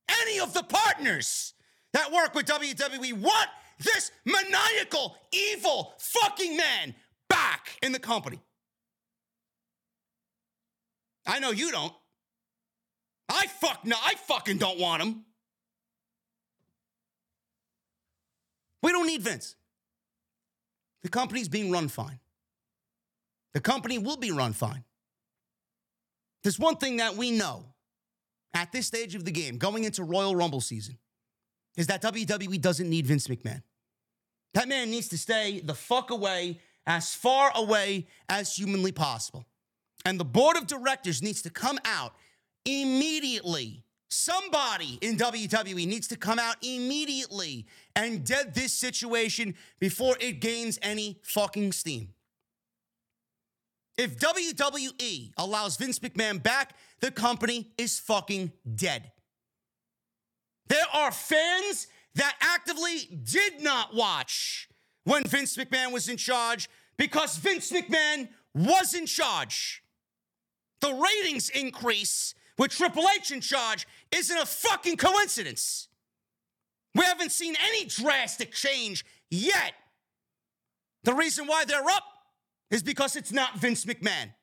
any 0.09 0.39
of 0.39 0.53
the 0.53 0.63
partners 0.63 1.53
that 1.93 2.11
work 2.11 2.33
with 2.33 2.45
WWE, 2.45 3.13
want 3.13 3.49
this 3.79 4.11
maniacal, 4.25 5.15
evil 5.31 5.93
fucking 5.99 6.55
man 6.55 6.95
back 7.29 7.77
in 7.81 7.91
the 7.91 7.99
company? 7.99 8.41
I 11.25 11.39
know 11.39 11.51
you 11.51 11.71
don't. 11.71 11.93
I 13.29 13.47
fuck 13.47 13.85
no, 13.85 13.95
I 14.03 14.15
fucking 14.15 14.57
don't 14.57 14.79
want 14.79 15.01
him. 15.01 15.23
We 18.83 18.91
don't 18.91 19.07
need 19.07 19.21
Vince. 19.21 19.55
The 21.03 21.09
company's 21.09 21.47
being 21.47 21.71
run 21.71 21.87
fine. 21.87 22.19
The 23.53 23.59
company 23.59 23.97
will 23.97 24.17
be 24.17 24.31
run 24.31 24.53
fine. 24.53 24.83
There's 26.43 26.59
one 26.59 26.77
thing 26.77 26.97
that 26.97 27.15
we 27.15 27.31
know 27.31 27.65
at 28.53 28.71
this 28.71 28.87
stage 28.87 29.15
of 29.15 29.25
the 29.25 29.31
game, 29.31 29.57
going 29.57 29.83
into 29.83 30.03
Royal 30.03 30.35
Rumble 30.35 30.61
season, 30.61 30.97
is 31.77 31.87
that 31.87 32.01
WWE 32.01 32.59
doesn't 32.59 32.89
need 32.89 33.07
Vince 33.07 33.27
McMahon. 33.27 33.61
That 34.53 34.67
man 34.67 34.91
needs 34.91 35.07
to 35.09 35.17
stay 35.17 35.61
the 35.61 35.73
fuck 35.73 36.11
away, 36.11 36.59
as 36.85 37.13
far 37.13 37.51
away 37.55 38.07
as 38.27 38.55
humanly 38.55 38.91
possible. 38.91 39.45
And 40.03 40.19
the 40.19 40.25
board 40.25 40.57
of 40.57 40.67
directors 40.67 41.21
needs 41.21 41.41
to 41.43 41.49
come 41.49 41.79
out 41.85 42.13
immediately 42.65 43.83
Somebody 44.11 44.99
in 44.99 45.15
WWE 45.15 45.87
needs 45.87 46.09
to 46.09 46.17
come 46.17 46.37
out 46.37 46.57
immediately 46.61 47.65
and 47.95 48.25
dead 48.25 48.53
this 48.53 48.73
situation 48.73 49.55
before 49.79 50.17
it 50.19 50.41
gains 50.41 50.77
any 50.81 51.17
fucking 51.23 51.71
steam. 51.71 52.09
If 54.01 54.17
WWE 54.17 55.31
allows 55.37 55.77
Vince 55.77 55.99
McMahon 55.99 56.41
back, 56.41 56.75
the 57.01 57.11
company 57.11 57.71
is 57.77 57.99
fucking 57.99 58.51
dead. 58.73 59.11
There 60.69 60.87
are 60.91 61.11
fans 61.11 61.85
that 62.15 62.35
actively 62.41 63.21
did 63.23 63.61
not 63.61 63.93
watch 63.93 64.67
when 65.03 65.23
Vince 65.25 65.55
McMahon 65.55 65.91
was 65.91 66.09
in 66.09 66.17
charge 66.17 66.67
because 66.97 67.37
Vince 67.37 67.71
McMahon 67.71 68.29
was 68.55 68.95
in 68.95 69.05
charge. 69.05 69.83
The 70.79 70.95
ratings 70.95 71.49
increase 71.49 72.33
with 72.57 72.71
Triple 72.71 73.05
H 73.15 73.29
in 73.29 73.39
charge 73.39 73.85
isn't 74.11 74.35
a 74.35 74.47
fucking 74.47 74.97
coincidence. 74.97 75.89
We 76.95 77.05
haven't 77.05 77.33
seen 77.33 77.53
any 77.67 77.85
drastic 77.85 78.51
change 78.51 79.05
yet. 79.29 79.73
The 81.03 81.13
reason 81.13 81.45
why 81.45 81.65
they're 81.65 81.87
up 81.87 82.03
is 82.71 82.81
because 82.81 83.15
it's 83.15 83.31
not 83.31 83.60
Vince 83.60 83.86
McMahon. 83.86 84.34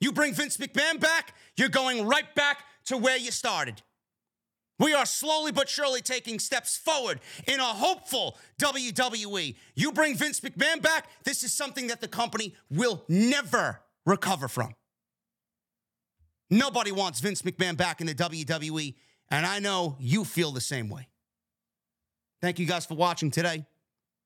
You 0.00 0.10
bring 0.12 0.34
Vince 0.34 0.56
McMahon 0.56 0.98
back, 0.98 1.34
you're 1.56 1.68
going 1.68 2.06
right 2.08 2.34
back 2.34 2.64
to 2.86 2.96
where 2.96 3.16
you 3.16 3.30
started. 3.30 3.82
We 4.78 4.94
are 4.94 5.06
slowly 5.06 5.52
but 5.52 5.68
surely 5.68 6.00
taking 6.00 6.40
steps 6.40 6.76
forward 6.76 7.20
in 7.46 7.60
a 7.60 7.64
hopeful 7.64 8.36
WWE. 8.60 9.54
You 9.76 9.92
bring 9.92 10.16
Vince 10.16 10.40
McMahon 10.40 10.82
back, 10.82 11.06
this 11.22 11.44
is 11.44 11.52
something 11.52 11.86
that 11.86 12.00
the 12.00 12.08
company 12.08 12.56
will 12.68 13.04
never 13.08 13.80
recover 14.04 14.48
from. 14.48 14.74
Nobody 16.50 16.90
wants 16.90 17.20
Vince 17.20 17.42
McMahon 17.42 17.76
back 17.76 18.00
in 18.00 18.06
the 18.06 18.14
WWE, 18.14 18.94
and 19.30 19.46
I 19.46 19.60
know 19.60 19.96
you 20.00 20.24
feel 20.24 20.50
the 20.50 20.60
same 20.60 20.88
way. 20.88 21.08
Thank 22.40 22.58
you 22.58 22.66
guys 22.66 22.84
for 22.84 22.94
watching 22.94 23.30
today. 23.30 23.64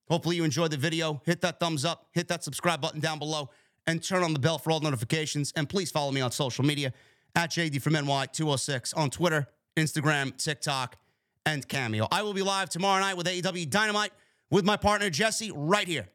Hopefully, 0.08 0.36
you 0.36 0.44
enjoyed 0.44 0.70
the 0.70 0.76
video. 0.76 1.20
Hit 1.24 1.40
that 1.40 1.60
thumbs 1.60 1.84
up, 1.84 2.06
hit 2.12 2.28
that 2.28 2.44
subscribe 2.44 2.80
button 2.80 3.00
down 3.00 3.18
below, 3.18 3.50
and 3.86 4.02
turn 4.02 4.22
on 4.22 4.32
the 4.32 4.38
bell 4.38 4.58
for 4.58 4.70
all 4.70 4.80
notifications. 4.80 5.52
And 5.56 5.68
please 5.68 5.90
follow 5.90 6.12
me 6.12 6.20
on 6.20 6.30
social 6.30 6.64
media 6.64 6.92
at 7.34 7.50
JD 7.50 7.82
from 7.82 7.94
NY206 7.94 8.96
on 8.96 9.10
Twitter, 9.10 9.46
Instagram, 9.76 10.36
TikTok, 10.42 10.96
and 11.44 11.66
Cameo. 11.66 12.08
I 12.10 12.22
will 12.22 12.34
be 12.34 12.42
live 12.42 12.70
tomorrow 12.70 13.00
night 13.00 13.16
with 13.16 13.26
AEW 13.26 13.70
Dynamite 13.70 14.12
with 14.50 14.64
my 14.64 14.76
partner 14.76 15.10
Jesse 15.10 15.52
right 15.54 15.86
here 15.86 16.08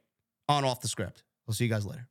on 0.50 0.66
Off 0.66 0.82
the 0.82 0.88
Script. 0.88 1.24
We'll 1.48 1.54
see 1.54 1.66
you 1.66 1.70
guys 1.70 1.86
later. 1.86 2.08